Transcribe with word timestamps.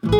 Всем 0.00 0.12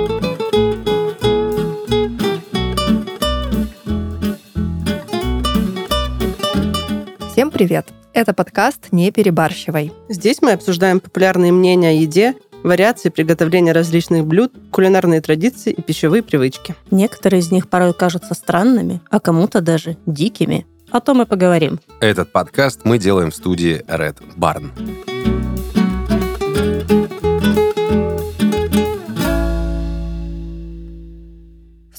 привет! 7.52 7.86
Это 8.12 8.34
подкаст 8.34 8.88
«Не 8.91 9.12
перебарщивай». 9.12 9.93
Здесь 10.09 10.43
мы 10.43 10.52
обсуждаем 10.52 10.98
популярные 10.98 11.52
мнения 11.52 11.91
о 11.91 11.93
еде, 11.93 12.34
вариации 12.64 13.11
приготовления 13.11 13.71
различных 13.71 14.27
блюд, 14.27 14.53
кулинарные 14.73 15.21
традиции 15.21 15.73
и 15.73 15.81
пищевые 15.81 16.25
привычки. 16.25 16.75
Некоторые 16.91 17.39
из 17.39 17.53
них 17.53 17.69
порой 17.69 17.95
кажутся 17.95 18.35
странными, 18.35 19.01
а 19.11 19.21
кому-то 19.21 19.61
даже 19.61 19.97
дикими. 20.07 20.67
О 20.91 21.01
том 21.01 21.23
и 21.23 21.27
поговорим. 21.27 21.79
Этот 22.01 22.33
подкаст 22.33 22.81
мы 22.83 22.99
делаем 22.99 23.31
в 23.31 23.37
студии 23.37 23.85
Red 23.87 24.17
Barn. 24.37 24.73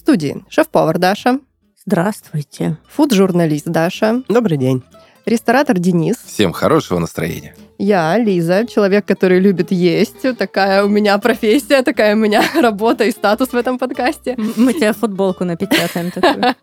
Студии 0.10 0.44
шеф-повар 0.50 0.98
Даша, 0.98 1.38
Здравствуйте. 1.86 2.78
фуд-журналист 2.90 3.68
Даша, 3.68 4.24
Добрый 4.28 4.58
день. 4.58 4.82
ресторатор 5.28 5.78
Денис, 5.78 6.16
Всем 6.26 6.52
хорошего 6.52 6.98
настроения. 6.98 7.56
я, 7.78 8.18
Лиза, 8.18 8.66
человек, 8.66 9.06
который 9.06 9.40
любит 9.40 9.72
есть. 9.72 10.36
Такая 10.36 10.84
у 10.84 10.88
меня 10.90 11.16
профессия, 11.20 11.84
такая 11.84 12.16
у 12.16 12.18
меня 12.18 12.42
работа 12.60 13.04
и 13.04 13.12
статус 13.12 13.50
в 13.50 13.56
этом 13.56 13.78
подкасте. 13.78 14.36
Мы 14.56 14.74
тебе 14.74 14.94
футболку 14.94 15.44
напечатаем 15.46 16.10
такую. 16.16 16.56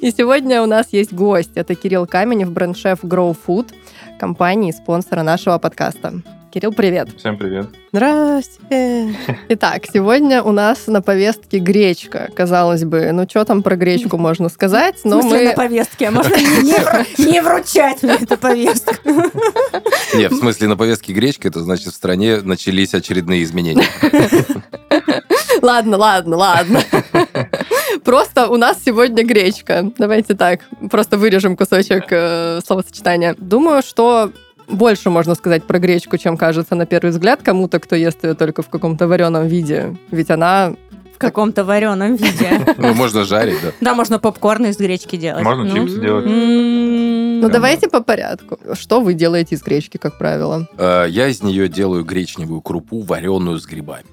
И 0.00 0.10
сегодня 0.10 0.62
у 0.62 0.66
нас 0.66 0.86
есть 0.90 1.12
гость. 1.12 1.50
Это 1.56 1.74
Кирилл 1.74 2.06
Каменев, 2.06 2.50
бренд-шеф 2.50 3.04
Grow 3.04 3.36
Food, 3.46 3.74
компании, 4.18 4.72
спонсора 4.72 5.22
нашего 5.22 5.58
подкаста. 5.58 6.22
Кирилл, 6.50 6.72
привет. 6.72 7.10
Всем 7.18 7.36
привет. 7.36 7.68
Здрасте. 7.92 9.14
Итак, 9.50 9.82
сегодня 9.92 10.42
у 10.42 10.52
нас 10.52 10.86
на 10.86 11.02
повестке 11.02 11.58
гречка. 11.58 12.30
Казалось 12.34 12.84
бы, 12.84 13.12
ну 13.12 13.26
что 13.28 13.44
там 13.44 13.62
про 13.62 13.76
гречку 13.76 14.16
можно 14.16 14.48
сказать, 14.48 15.00
В 15.00 15.04
но 15.04 15.20
смысле, 15.20 15.42
на 15.44 15.50
мы... 15.50 15.56
повестке, 15.56 16.08
а 16.08 16.10
можно 16.10 16.34
не, 16.36 16.72
вру- 16.74 17.30
не 17.30 17.40
вручать 17.42 18.02
мне 18.02 18.14
эту 18.14 18.38
повестку. 18.38 18.94
Нет, 20.14 20.32
в 20.32 20.38
смысле, 20.38 20.68
на 20.68 20.76
повестке 20.76 21.12
гречка, 21.12 21.48
это 21.48 21.60
значит, 21.60 21.88
в 21.88 21.94
стране 21.94 22.40
начались 22.42 22.94
очередные 22.94 23.42
изменения. 23.42 23.84
Ладно, 25.60 25.96
ладно, 25.98 26.36
ладно. 26.36 26.80
Просто 28.04 28.48
у 28.48 28.56
нас 28.56 28.78
сегодня 28.84 29.22
гречка. 29.24 29.90
Давайте 29.98 30.34
так, 30.34 30.60
просто 30.90 31.18
вырежем 31.18 31.56
кусочек 31.56 32.04
э, 32.10 32.60
словосочетания. 32.64 33.34
Думаю, 33.38 33.82
что 33.82 34.32
больше 34.68 35.10
можно 35.10 35.34
сказать 35.34 35.64
про 35.64 35.78
гречку, 35.78 36.16
чем 36.18 36.36
кажется 36.36 36.74
на 36.74 36.86
первый 36.86 37.10
взгляд 37.10 37.40
кому-то, 37.42 37.78
кто 37.80 37.96
ест 37.96 38.22
ее 38.24 38.34
только 38.34 38.62
в 38.62 38.68
каком-то 38.68 39.06
вареном 39.08 39.46
виде. 39.46 39.96
Ведь 40.10 40.30
она... 40.30 40.74
В 41.14 41.18
каком-то 41.18 41.64
вареном 41.64 42.14
виде. 42.14 42.64
Ну, 42.78 42.94
можно 42.94 43.24
жарить, 43.24 43.56
да. 43.62 43.72
Да, 43.80 43.94
можно 43.94 44.18
попкорн 44.20 44.66
из 44.66 44.76
гречки 44.76 45.16
делать. 45.16 45.42
Можно 45.42 45.64
Ну. 45.64 45.74
чипсы 45.74 46.00
делать. 46.00 46.26
М, 46.26 47.40
Ну, 47.40 47.46
Да. 47.48 47.54
давайте 47.54 47.88
по 47.88 48.02
порядку. 48.02 48.58
Что 48.74 49.00
вы 49.00 49.14
делаете 49.14 49.54
из 49.56 49.62
гречки, 49.62 49.96
как 49.96 50.16
правило? 50.18 50.68
Э, 50.76 51.06
Я 51.08 51.26
из 51.28 51.42
нее 51.42 51.68
делаю 51.68 52.04
гречневую 52.04 52.60
крупу, 52.60 53.00
вареную 53.02 53.58
с 53.58 53.66
грибами. 53.66 54.04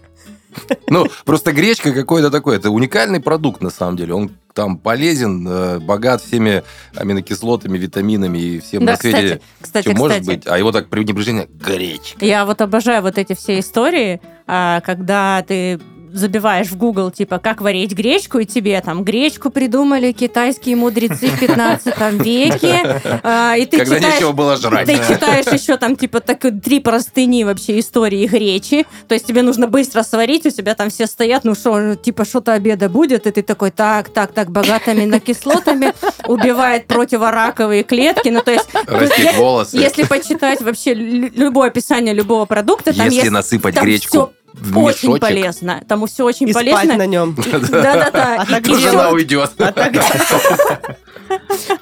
Ну, 0.90 1.08
просто 1.26 1.52
гречка 1.52 1.92
какой-то 1.92 2.30
такой, 2.30 2.58
это 2.58 2.70
уникальный 2.70 3.20
продукт 3.20 3.62
на 3.62 3.70
самом 3.70 3.98
деле. 3.98 4.14
Он 4.14 4.32
там 4.54 4.78
полезен, 4.78 5.46
э, 5.48 5.80
богат 5.80 6.22
всеми 6.22 6.64
аминокислотами, 6.96 7.78
витаминами 7.78 8.38
и 8.38 8.60
всем 8.60 8.86
Да, 8.86 8.94
на 8.94 8.98
свете. 8.98 9.42
кстати, 9.60 9.84
кстати, 9.84 9.98
может 9.98 10.22
кстати. 10.22 10.38
быть, 10.38 10.48
а 10.48 10.58
его 10.58 10.72
так 10.72 10.88
пренебрежение 10.88 11.48
гречка. 11.50 12.24
Я 12.24 12.46
вот 12.46 12.62
обожаю 12.62 13.02
вот 13.02 13.18
эти 13.18 13.34
все 13.34 13.60
истории, 13.60 14.22
а, 14.48 14.80
когда 14.82 15.44
ты 15.46 15.80
забиваешь 16.16 16.68
в 16.68 16.78
Google, 16.78 17.12
типа, 17.12 17.40
как 17.40 17.62
варить 17.62 17.92
гречку, 17.92 18.40
и 18.40 18.46
тебе 18.46 18.80
там 18.82 19.04
гречку 19.04 19.50
придумали 19.50 20.12
китайские 20.14 20.76
мудрецы 20.76 21.28
в 21.28 21.40
15 21.40 21.94
веке, 22.26 23.02
а, 23.24 23.56
и 23.58 23.66
ты 23.66 23.78
Когда 23.80 23.98
читаешь... 23.98 24.16
нечего 24.16 24.32
было 24.32 24.56
жрать. 24.58 24.88
Ты 24.88 24.96
читаешь 24.96 25.46
еще 25.48 25.78
там, 25.78 25.96
типа, 25.96 26.22
так, 26.22 26.40
три 26.64 26.80
простыни 26.80 27.44
вообще 27.44 27.80
истории 27.80 28.26
гречи. 28.28 28.86
То 29.08 29.14
есть 29.16 29.26
тебе 29.28 29.42
нужно 29.42 29.68
быстро 29.68 30.04
сварить, 30.04 30.46
у 30.46 30.50
тебя 30.50 30.74
там 30.76 30.90
все 30.90 31.06
стоят, 31.06 31.44
ну 31.44 31.54
что, 31.54 31.96
типа, 31.96 32.26
что-то 32.26 32.54
обеда 32.54 32.90
будет, 32.90 33.28
и 33.28 33.32
ты 33.32 33.42
такой, 33.42 33.72
так, 33.72 34.10
так, 34.10 34.32
так, 34.34 34.52
богатыми 34.52 35.02
аминокислотами, 35.04 35.94
убивает 36.28 36.88
противораковые 36.88 37.84
клетки. 37.84 38.30
Ну, 38.30 38.42
то 38.42 38.52
есть, 38.52 38.70
Растит 38.88 39.20
если- 39.26 39.38
волосы. 39.38 39.78
если 39.78 40.04
почитать 40.04 40.62
вообще 40.62 40.94
лю- 40.94 41.32
любое 41.36 41.68
описание 41.68 42.14
любого 42.14 42.46
продукта, 42.46 42.94
там 42.94 43.06
Если 43.06 43.20
есть 43.20 43.32
насыпать 43.32 43.76
там 43.76 43.84
гречку 43.84 44.08
всё 44.10 44.32
в 44.45 44.45
очень 44.76 45.10
мешочек, 45.10 45.20
полезно. 45.22 45.84
Там 45.88 46.06
все 46.08 46.24
очень 46.26 46.50
И 46.50 46.52
спать 46.54 46.72
полезно. 46.72 46.98
на 46.98 47.06
нем. 47.06 47.36
Да-да-да. 47.52 48.36
А 48.40 48.44
И- 48.44 48.48
так 48.48 48.66
жена 48.66 49.10
уйдет. 49.12 49.52
А 49.58 49.72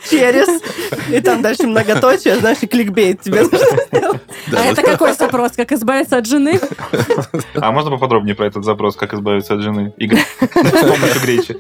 через. 0.10 0.62
И 1.10 1.20
там 1.22 1.42
дальше 1.42 1.68
многоточие, 1.68 2.38
знаешь, 2.38 2.60
и 2.62 2.68
кликбейт 2.68 3.22
тебе 3.22 3.42
нужно 3.44 3.58
сделать. 3.92 4.22
А 4.56 4.66
это 4.66 4.82
какой 4.82 5.14
запрос? 5.14 5.52
Как 5.54 5.72
избавиться 5.72 6.18
от 6.18 6.26
жены? 6.28 6.60
А 7.56 7.72
можно 7.72 7.92
поподробнее 7.92 8.36
про 8.36 8.48
этот 8.48 8.64
запрос, 8.64 8.96
как 8.96 9.14
избавиться 9.14 9.54
от 9.56 9.62
жены? 9.62 9.94
И 9.98 10.08
гре- 10.08 10.24
с 10.40 10.82
помощью 10.82 11.22
гречи. 11.22 11.58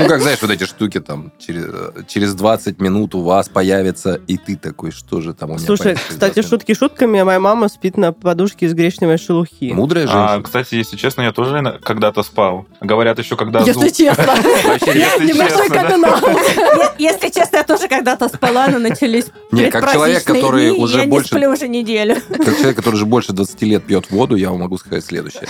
Ну, 0.00 0.06
как 0.06 0.20
знаешь, 0.22 0.38
вот 0.40 0.50
эти 0.50 0.64
штуки 0.64 1.00
там, 1.00 1.32
через, 1.38 1.64
э, 1.64 1.92
через 2.06 2.34
20 2.34 2.80
минут 2.80 3.14
у 3.16 3.22
вас 3.22 3.48
появится, 3.48 4.20
и 4.28 4.36
ты 4.36 4.56
такой, 4.56 4.92
что 4.92 5.20
же 5.20 5.34
там 5.34 5.50
у 5.50 5.54
меня 5.54 5.66
Слушай, 5.66 5.94
через 5.96 6.00
кстати, 6.00 6.18
20 6.18 6.36
минут? 6.36 6.50
шутки 6.50 6.74
шутками, 6.74 7.20
а 7.20 7.24
моя 7.24 7.40
мама 7.40 7.68
спит 7.68 7.96
на 7.96 8.12
подушке 8.12 8.66
из 8.66 8.74
гречневой 8.74 9.18
шелухи. 9.18 9.37
Мудрая 9.60 10.04
А, 10.04 10.08
женщина. 10.08 10.42
кстати, 10.42 10.74
если 10.76 10.96
честно, 10.96 11.22
я 11.22 11.32
тоже 11.32 11.78
когда-то 11.82 12.22
спал. 12.22 12.66
Говорят 12.80 13.18
еще, 13.18 13.36
когда 13.36 13.60
Если 13.60 13.88
честно. 13.90 14.22
Небольшой 15.22 15.68
Если 16.98 17.28
честно, 17.28 17.56
я 17.58 17.64
тоже 17.64 17.88
когда-то 17.88 18.28
спала, 18.28 18.68
но 18.68 18.78
начались 18.78 19.26
Не, 19.52 19.70
как 19.70 19.92
человек, 19.92 20.24
который 20.24 20.70
уже 20.70 20.98
я 20.98 21.04
не 21.04 21.10
больше- 21.10 21.28
сплю 21.28 21.50
уже 21.50 21.68
неделю. 21.68 22.16
Как 22.28 22.56
человек, 22.56 22.76
который 22.76 22.94
уже 22.94 23.06
больше 23.06 23.32
20 23.32 23.62
лет 23.62 23.84
пьет 23.84 24.10
воду, 24.10 24.36
я 24.36 24.50
вам 24.50 24.60
могу 24.60 24.78
сказать 24.78 25.04
следующее. 25.04 25.46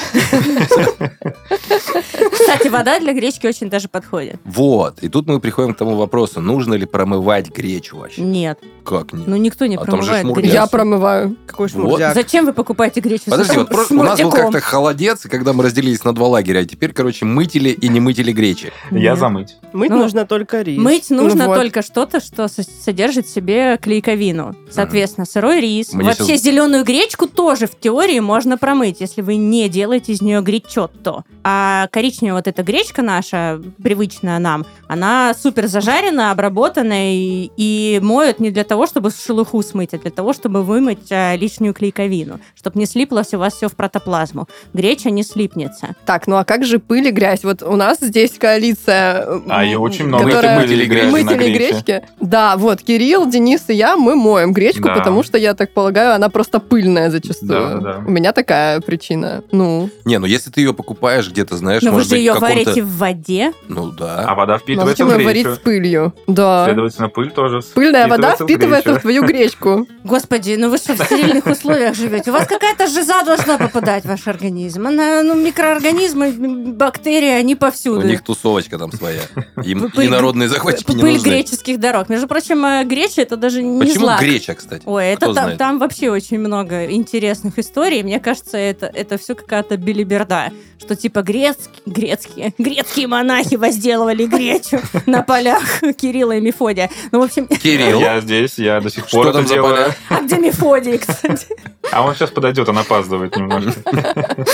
Кстати, 2.33 2.69
вода 2.69 2.99
для 3.01 3.13
гречки 3.13 3.47
очень 3.47 3.69
даже 3.71 3.89
подходит. 3.89 4.37
Вот. 4.45 4.99
И 5.03 5.09
тут 5.09 5.27
мы 5.27 5.41
приходим 5.41 5.75
к 5.75 5.79
тому 5.79 5.97
вопросу, 5.97 6.41
нужно 6.41 6.75
ли 6.75 6.87
промывать 6.87 7.49
гречу 7.51 7.97
вообще? 7.99 8.23
Нет, 8.23 8.59
Как 8.85 9.13
нет? 9.13 9.27
ну 9.27 9.37
никто 9.37 9.67
не 9.67 9.77
А 9.77 9.81
промывает 9.81 10.27
гречку. 10.27 10.41
Я 10.55 10.67
промываю. 10.67 11.37
Какой 11.47 11.69
Вот. 11.69 11.73
шмурдяк. 11.73 12.15
Зачем 12.15 12.47
вы 12.47 12.53
покупаете 12.53 13.01
гречу 13.01 13.25
Подожди, 13.27 13.57
вот 13.57 13.69
про- 13.87 13.97
у 13.99 14.03
нас 14.03 14.21
был 14.21 14.31
как-то 14.31 14.61
холодец, 14.61 15.25
и 15.27 15.29
когда 15.29 15.53
мы 15.53 15.65
разделились 15.65 16.05
на 16.05 16.15
два 16.15 16.29
лагеря, 16.29 16.61
а 16.61 16.65
теперь, 16.65 16.93
короче, 16.93 17.25
мытили 17.25 17.71
и 17.71 17.89
не 17.89 18.01
мытили 18.01 18.33
гречи. 18.33 18.73
Я 18.91 19.11
Нет. 19.11 19.19
замыть. 19.19 19.57
Мыть 19.73 19.91
Ну, 19.91 19.99
нужно 19.99 20.27
только 20.27 20.63
рис. 20.63 20.79
Мыть 20.79 21.11
нужно 21.11 21.47
вот. 21.47 21.57
только 21.57 21.83
что-то, 21.83 22.21
что 22.21 22.49
со- 22.49 22.63
содержит 22.63 23.27
в 23.27 23.31
себе 23.35 23.77
клейковину. 23.79 24.55
Соответственно, 24.71 25.27
сырой 25.27 25.61
рис. 25.61 25.93
Мне 25.93 26.05
Вообще 26.05 26.35
щас- 26.35 26.43
зеленую 26.43 26.85
гречку 26.85 27.27
тоже 27.29 27.67
в 27.67 27.79
теории 27.79 28.21
можно 28.21 28.57
промыть, 28.59 29.01
если 29.01 29.21
вы 29.23 29.37
не 29.37 29.69
делаете 29.69 30.13
из 30.13 30.23
нее 30.23 30.41
гречотто. 30.41 31.25
А 31.45 31.89
коричневая 31.93 32.35
вот 32.39 32.49
эта 32.49 32.63
гречка 32.63 33.03
наша, 33.03 33.61
привычная 33.83 34.39
нам, 34.39 34.65
она 34.89 35.35
супер 35.41 35.67
зажарена, 35.67 36.31
обработана 36.31 37.15
и, 37.15 37.51
и 37.57 38.01
моют 38.03 38.41
не 38.41 38.51
для 38.51 38.65
того, 38.65 38.87
чтобы 38.87 39.11
шелуху 39.11 39.63
смыть, 39.63 39.95
а 39.95 39.99
для 39.99 40.11
того, 40.11 40.33
чтобы 40.33 40.63
вымыть 40.63 41.11
а, 41.11 41.37
лишнюю 41.37 41.75
клейковину, 41.75 42.41
чтобы 42.55 42.79
не 42.79 42.87
слиплось 42.87 43.35
у 43.35 43.39
вас 43.39 43.55
все 43.55 43.68
в 43.69 43.77
протоплазму. 43.77 44.49
Греча 44.75 45.11
не 45.11 45.23
слипнется. 45.23 45.95
Так, 46.05 46.27
ну 46.27 46.37
а 46.37 46.45
как 46.45 46.65
же 46.65 46.79
пыль 46.79 47.09
и 47.09 47.11
грязь? 47.11 47.45
Вот 47.45 47.63
у 47.63 47.77
нас 47.77 47.99
здесь 48.01 48.33
коалиция... 48.39 49.27
А 49.49 49.65
ее 49.65 49.79
очень 49.79 50.07
много. 50.07 50.25
которая- 50.25 50.59
Мытили 50.61 50.87
грязь 50.87 51.05
на 51.07 51.11
Мытили 51.13 51.53
гречки. 51.53 52.03
Да, 52.21 52.57
вот, 52.57 52.83
Кирилл, 52.83 53.27
Денис 53.29 53.65
и 53.69 53.75
я, 53.75 53.97
мы 53.97 54.15
моем 54.17 54.53
гречку, 54.53 54.85
Да. 54.89 54.95
потому 54.95 55.23
что, 55.23 55.39
я 55.39 55.55
так 55.55 55.73
полагаю, 55.73 56.15
она 56.15 56.29
просто 56.29 56.61
пыльная 56.61 57.11
зачастую. 57.11 57.49
Да, 57.49 57.75
да. 57.79 58.03
У 58.07 58.11
меня 58.11 58.33
такая 58.33 58.81
причина. 58.81 59.43
Ну, 59.53 59.91
Не, 60.05 60.19
ну 60.19 60.27
если 60.27 60.51
ты 60.51 60.61
ее 60.61 60.73
покупаешь 60.75 61.29
где-то, 61.31 61.57
знаешь, 61.57 61.83
Но 61.83 61.91
вы 61.91 61.97
может 61.97 62.09
же 62.09 62.15
быть, 62.17 62.21
ее 62.21 62.35
варите 62.35 62.83
в 62.83 62.97
воде. 62.97 63.53
Ну 63.69 63.91
да. 63.91 64.25
А 64.27 64.35
вода 64.35 64.59
впитывается 64.59 65.05
можете 65.05 65.05
в 65.05 65.19
мы 65.19 65.25
варить 65.25 65.45
гречу. 65.45 65.57
с 65.57 65.59
пылью. 65.61 66.15
Да. 66.27 66.65
Следовательно, 66.67 67.09
пыль 67.09 67.31
тоже 67.31 67.61
Пыльная 67.75 68.09
вода 68.09 68.35
впитывается 68.37 68.91
в 68.91 68.93
в 68.93 68.95
гречу. 68.95 69.01
твою 69.03 69.25
гречку. 69.25 69.87
Господи, 70.05 70.57
ну 70.59 70.71
вы 70.71 70.79
что, 70.79 70.95
в 70.95 71.03
стерильных 71.05 71.47
условиях 71.47 71.95
живете? 71.95 72.31
У 72.31 72.35
вас 72.35 72.47
какая-то 72.47 72.87
жиза 72.87 73.23
должна 73.25 73.58
попадать 73.59 74.05
в 74.05 74.09
ваш 74.09 74.27
организм. 74.29 74.87
Она, 74.87 75.23
ну, 75.23 75.35
микроорганизмы, 75.35 76.33
бактерии, 76.73 77.29
они 77.31 77.55
У 77.55 77.59
повсюду. 77.59 78.07
них 78.07 78.23
тусовочка 78.23 78.79
там 78.79 78.93
своя. 78.93 79.21
Им 79.65 79.87
Пыль- 79.95 80.07
инородные 80.09 80.49
захватчики 80.49 80.93
не 80.93 81.01
Пыль 81.01 81.13
нужны. 81.15 81.29
греческих 81.29 81.79
дорог. 81.81 82.09
Между 82.09 82.29
прочим, 82.29 82.65
э, 82.65 82.85
греча 82.85 83.23
это 83.23 83.37
даже 83.37 83.63
не 83.63 83.79
Почему 83.81 84.01
злак. 84.07 84.21
греча, 84.21 84.55
кстати? 84.55 84.83
Ой, 84.87 85.07
это 85.09 85.27
Кто 85.27 85.35
там, 85.35 85.45
знает? 85.45 85.59
там 85.59 85.79
вообще 85.79 86.11
очень 86.11 86.39
много 86.39 86.87
интересных 86.87 87.59
историй. 87.59 88.03
Мне 88.03 88.21
кажется, 88.21 88.57
это, 88.57 88.87
это 88.87 89.19
все 89.19 89.35
какая-то 89.35 89.77
билиберда. 89.77 90.53
Что 90.81 90.95
типа 90.95 91.23
грецкие, 91.23 91.75
грецкие, 91.87 92.55
грецкие 92.59 93.07
монахи 93.09 93.57
возделывали 93.57 94.27
гречу 94.27 94.81
на 95.07 95.23
полях 95.23 95.81
Кирилла 95.97 96.33
и 96.37 96.41
Мефодия. 96.41 96.91
Ну, 97.13 97.21
в 97.21 97.25
общем, 97.25 97.47
Кирилл, 97.49 98.01
Я 98.01 98.21
здесь, 98.21 98.59
я 98.59 98.81
до 98.81 98.91
сих 98.91 99.09
пор 99.09 99.27
это 99.29 99.39
там 99.39 99.47
за 99.47 99.55
делаю. 99.55 99.75
поля? 99.77 99.97
а 100.11 100.23
где 100.23 100.37
Мефодий, 100.39 100.99
кстати? 100.99 101.47
А 101.91 102.03
он 102.05 102.15
сейчас 102.15 102.31
подойдет, 102.31 102.69
он 102.69 102.79
опаздывает 102.79 103.37
немножко. 103.39 103.83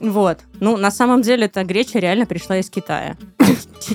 Вот. 0.00 0.38
Ну, 0.60 0.76
на 0.76 0.92
самом 0.92 1.22
деле, 1.22 1.46
эта 1.46 1.64
греча 1.64 1.98
реально 1.98 2.24
пришла 2.24 2.58
из 2.58 2.70
Китая. 2.70 3.16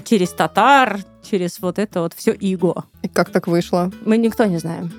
Через 0.03 0.31
татар, 0.31 0.99
через 1.23 1.59
вот 1.59 1.79
это 1.79 2.01
вот 2.01 2.13
все 2.13 2.33
иго. 2.33 2.83
И 3.03 3.07
как 3.07 3.29
так 3.29 3.47
вышло? 3.47 3.89
Мы 4.05 4.17
никто 4.17 4.43
не 4.43 4.57
знаем. 4.57 4.91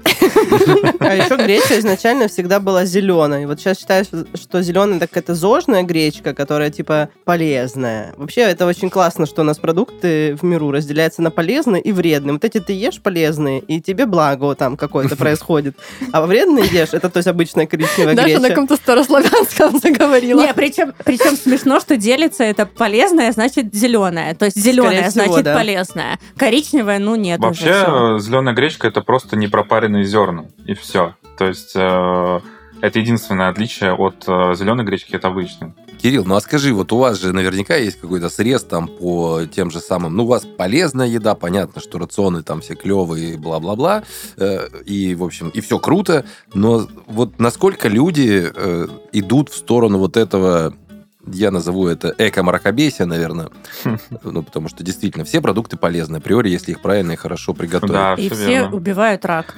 А 1.00 1.14
еще 1.14 1.36
греча 1.36 1.78
изначально 1.78 2.28
всегда 2.28 2.60
была 2.60 2.84
зеленой. 2.84 3.46
Вот 3.46 3.60
сейчас 3.60 3.78
считаю, 3.78 4.04
что 4.04 4.62
зеленая 4.62 4.98
так 5.00 5.16
это 5.16 5.34
зожная 5.34 5.82
гречка, 5.82 6.34
которая 6.34 6.70
типа 6.70 7.08
полезная. 7.24 8.14
Вообще 8.16 8.42
это 8.42 8.66
очень 8.66 8.90
классно, 8.90 9.26
что 9.26 9.42
у 9.42 9.44
нас 9.44 9.58
продукты 9.58 10.36
в 10.40 10.44
миру 10.44 10.70
разделяются 10.70 11.22
на 11.22 11.30
полезные 11.30 11.82
и 11.82 11.92
вредные. 11.92 12.34
Вот 12.34 12.44
эти 12.44 12.60
ты 12.60 12.72
ешь 12.72 13.00
полезные, 13.00 13.60
и 13.60 13.80
тебе 13.80 14.06
благо 14.06 14.54
там 14.54 14.76
какое-то 14.76 15.16
происходит. 15.16 15.76
А 16.12 16.24
вредные 16.26 16.66
ешь, 16.66 16.90
это 16.92 17.10
то 17.10 17.18
есть 17.18 17.28
обычная 17.28 17.66
коричневая 17.66 18.14
Даша 18.14 18.40
на 18.40 18.48
каком-то 18.48 18.76
старославянском 18.76 19.78
заговорила. 19.78 20.40
Не, 20.42 20.54
причем, 20.54 20.92
причем 21.04 21.36
смешно, 21.36 21.80
что 21.80 21.96
делится 21.96 22.44
это 22.44 22.66
полезное, 22.66 23.32
значит 23.32 23.74
зеленое. 23.74 24.34
То 24.34 24.46
есть 24.46 24.56
зеленое, 24.56 25.10
всего, 25.10 25.24
значит 25.24 25.44
да. 25.44 25.54
полезное. 25.54 26.18
Коричневое, 26.36 26.98
ну 26.98 27.16
нет. 27.16 27.40
Вообще, 27.40 28.18
зеленая 28.20 28.54
гречка 28.54 28.88
это 28.88 29.00
просто 29.00 29.36
непропаренные 29.36 30.04
зерна, 30.14 30.46
и 30.64 30.74
все. 30.74 31.16
То 31.36 31.46
есть 31.46 31.72
э, 31.74 32.40
это 32.80 32.98
единственное 32.98 33.48
отличие 33.48 33.92
от 33.92 34.24
зеленой 34.56 34.84
гречки 34.84 35.16
от 35.16 35.24
обычной. 35.24 35.72
Кирилл, 36.04 36.24
ну 36.26 36.34
а 36.34 36.40
скажи, 36.42 36.74
вот 36.74 36.92
у 36.92 36.98
вас 36.98 37.18
же 37.18 37.32
наверняка 37.32 37.76
есть 37.76 37.98
какой-то 37.98 38.28
срез 38.28 38.62
там 38.62 38.88
по 38.88 39.46
тем 39.46 39.70
же 39.70 39.80
самым, 39.80 40.14
ну 40.14 40.24
у 40.24 40.26
вас 40.26 40.44
полезная 40.44 41.06
еда, 41.06 41.34
понятно, 41.34 41.80
что 41.80 41.98
рационы 41.98 42.42
там 42.42 42.60
все 42.60 42.74
клевые, 42.74 43.38
бла-бла-бла, 43.38 44.02
э, 44.36 44.68
и, 44.84 45.14
в 45.14 45.24
общем, 45.24 45.48
и 45.48 45.62
все 45.62 45.78
круто, 45.78 46.26
но 46.52 46.86
вот 47.06 47.38
насколько 47.38 47.88
люди 47.88 48.52
э, 48.54 48.86
идут 49.12 49.48
в 49.48 49.56
сторону 49.56 49.96
вот 49.96 50.18
этого, 50.18 50.74
я 51.26 51.50
назову 51.50 51.86
это 51.86 52.14
эко-мракобесия, 52.18 53.06
наверное, 53.06 53.50
ну 54.22 54.42
потому 54.42 54.68
что 54.68 54.82
действительно 54.84 55.24
все 55.24 55.40
продукты 55.40 55.76
полезны 55.76 56.16
априори, 56.16 56.48
если 56.50 56.72
их 56.72 56.80
правильно 56.80 57.12
и 57.12 57.16
хорошо 57.16 57.54
приготовить. 57.54 57.92
Да, 57.92 58.14
И 58.14 58.28
все 58.28 58.46
верно. 58.46 58.76
убивают 58.76 59.24
рак. 59.24 59.54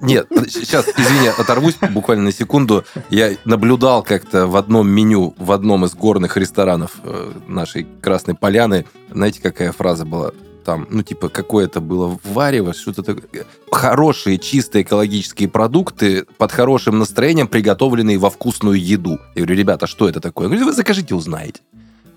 Нет, 0.00 0.26
сейчас, 0.48 0.86
извини, 0.88 1.28
оторвусь 1.28 1.76
буквально 1.90 2.24
на 2.24 2.32
секунду. 2.32 2.84
Я 3.10 3.32
наблюдал 3.44 4.02
как-то 4.02 4.46
в 4.46 4.56
одном 4.56 4.88
меню, 4.88 5.34
в 5.38 5.52
одном 5.52 5.84
из 5.84 5.94
горных 5.94 6.36
ресторанов 6.36 6.92
э, 7.02 7.32
нашей 7.46 7.86
Красной 8.00 8.34
Поляны. 8.34 8.84
Знаете, 9.10 9.40
какая 9.42 9.72
фраза 9.72 10.04
была? 10.04 10.32
Там, 10.68 10.86
ну, 10.90 11.02
типа, 11.02 11.30
какое-то 11.30 11.80
было 11.80 12.18
варево, 12.24 12.74
что-то 12.74 13.02
такое. 13.02 13.46
Хорошие, 13.72 14.36
чистые 14.36 14.82
экологические 14.82 15.48
продукты 15.48 16.26
под 16.36 16.52
хорошим 16.52 16.98
настроением, 16.98 17.48
приготовленные 17.48 18.18
во 18.18 18.28
вкусную 18.28 18.78
еду. 18.78 19.18
Я 19.34 19.44
говорю, 19.44 19.54
ребята, 19.54 19.86
что 19.86 20.10
это 20.10 20.20
такое? 20.20 20.44
Я 20.44 20.50
говорю, 20.50 20.66
вы 20.66 20.74
закажите, 20.74 21.14
узнаете. 21.14 21.62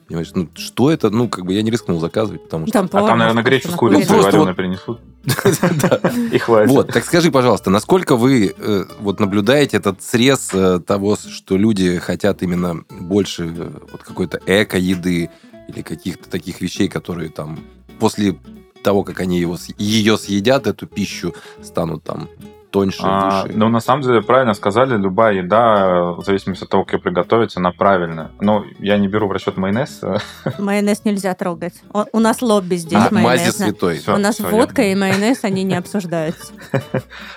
Понимаешь, 0.06 0.32
ну, 0.36 0.50
что 0.54 0.92
это? 0.92 1.10
Ну, 1.10 1.30
как 1.30 1.46
бы 1.46 1.54
я 1.54 1.62
не 1.62 1.72
рискнул 1.72 2.02
заказывать, 2.02 2.44
потому 2.44 2.68
что... 2.68 2.74
Там 2.74 2.90
А 2.92 3.08
там, 3.08 3.20
наверное, 3.20 3.36
может 3.36 3.46
гречу 3.46 3.70
с 3.70 3.72
просто 3.72 3.80
курицей 3.80 4.18
Ну, 4.18 4.24
вареной 4.24 4.54
принесут. 4.54 5.00
И 6.34 6.38
хватит. 6.38 6.72
Вот, 6.72 6.88
так 6.92 7.06
скажи, 7.06 7.32
пожалуйста, 7.32 7.70
насколько 7.70 8.18
вы 8.18 8.54
э, 8.58 8.84
вот 9.00 9.22
наблюдаете 9.22 9.78
этот 9.78 10.04
срез 10.04 10.50
э, 10.54 10.82
того, 10.86 11.16
что 11.16 11.56
люди 11.56 12.00
хотят 12.00 12.44
именно 12.44 12.84
больше 12.90 13.46
э, 13.46 13.72
вот 13.94 14.04
какой-то 14.04 14.42
эко-еды 14.46 15.30
или 15.70 15.82
каких-то 15.84 16.30
таких 16.30 16.60
вещей, 16.60 16.90
которые 16.90 17.30
там 17.30 17.60
после 18.02 18.36
того, 18.82 19.04
как 19.04 19.20
они 19.20 19.40
его, 19.40 19.58
ее 19.78 20.18
съедят, 20.18 20.66
эту 20.66 20.88
пищу, 20.88 21.36
станут 21.62 22.04
там 22.04 22.30
тоньше, 22.72 23.02
А, 23.04 23.44
выше? 23.44 23.58
ну, 23.58 23.70
на 23.70 23.80
самом 23.80 24.02
деле, 24.02 24.22
правильно 24.22 24.54
сказали, 24.54 24.96
любая 24.98 25.36
еда, 25.36 26.12
в 26.14 26.24
зависимости 26.24 26.64
от 26.64 26.70
того, 26.70 26.84
как 26.86 26.94
ее 26.94 27.00
приготовить, 27.00 27.56
она 27.58 27.72
правильная. 27.72 28.32
Но 28.40 28.64
я 28.80 28.98
не 28.98 29.08
беру 29.08 29.28
в 29.28 29.32
расчет 29.32 29.58
майонез. 29.58 30.02
Майонез 30.60 31.04
нельзя 31.06 31.34
трогать. 31.36 31.74
О- 31.94 32.06
У 32.14 32.20
нас 32.20 32.42
лобби 32.42 32.76
здесь 32.76 33.00
А, 33.00 33.14
мази 33.14 33.26
майонезное. 33.26 33.68
святой. 33.70 33.98
Всё. 34.00 34.16
У 34.16 34.18
нас 34.18 34.36
всё, 34.36 34.48
водка 34.48 34.82
я- 34.82 34.92
и 34.94 34.96
майонез, 34.96 35.44
они 35.44 35.64
не 35.64 35.76
обсуждаются. 35.82 36.54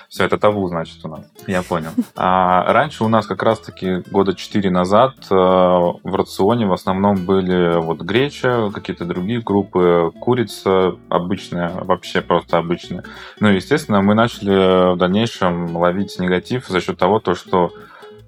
Все, 0.09 0.25
это 0.25 0.39
табу, 0.39 0.67
значит, 0.69 1.05
у 1.05 1.09
нас. 1.09 1.23
Я 1.49 1.63
понял. 1.63 1.91
А 2.17 2.73
раньше 2.73 3.03
у 3.05 3.09
нас 3.09 3.27
как 3.27 3.43
раз-таки 3.43 4.03
года 4.13 4.35
4 4.35 4.71
назад 4.71 5.15
э, 5.31 5.35
в 5.35 6.15
рационе 6.15 6.67
в 6.67 6.73
основном 6.73 7.17
были 7.17 7.81
вот 7.81 8.01
греча, 8.03 8.71
какие-то 8.73 9.05
другие 9.05 9.41
группы, 9.41 10.13
курица 10.21 10.95
обычная, 11.09 11.73
вообще 11.83 12.21
просто 12.21 12.59
обычная. 12.59 13.03
Ну, 13.41 13.49
и, 13.51 13.57
естественно, 13.57 14.01
мы 14.01 14.15
начали 14.15 14.95
в 14.95 14.97
дальнейшем 14.97 15.24
ловить 15.77 16.19
негатив 16.19 16.67
за 16.69 16.81
счет 16.81 16.99
того, 16.99 17.21
то, 17.21 17.35
что 17.35 17.73